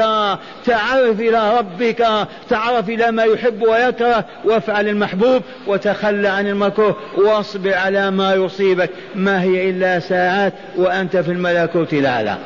تعرف 0.64 1.20
إلى 1.20 1.58
ربك. 1.58 2.06
تعرف 2.48 2.88
إلى 2.88 3.10
ما 3.10 3.22
يحب 3.24 3.62
ويكره. 3.62 4.24
وافعل 4.44 4.88
المحبوب 4.88 5.42
وتخلى 5.66 6.28
عن 6.28 6.46
المكروه. 6.46 6.96
واصبر 7.16 7.74
على 7.74 8.10
ما 8.10 8.34
يصيبك. 8.34 8.90
ما 9.14 9.42
هي 9.42 9.70
إلا 9.70 9.98
ساعات 9.98 10.52
وأنت 10.76 11.16
في 11.16 11.30
الملكوت 11.32 11.92
الأعلى. 11.92 12.36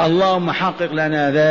اللهم 0.00 0.50
حقق 0.50 0.92
لنا 0.92 1.30
ذلك. 1.30 1.50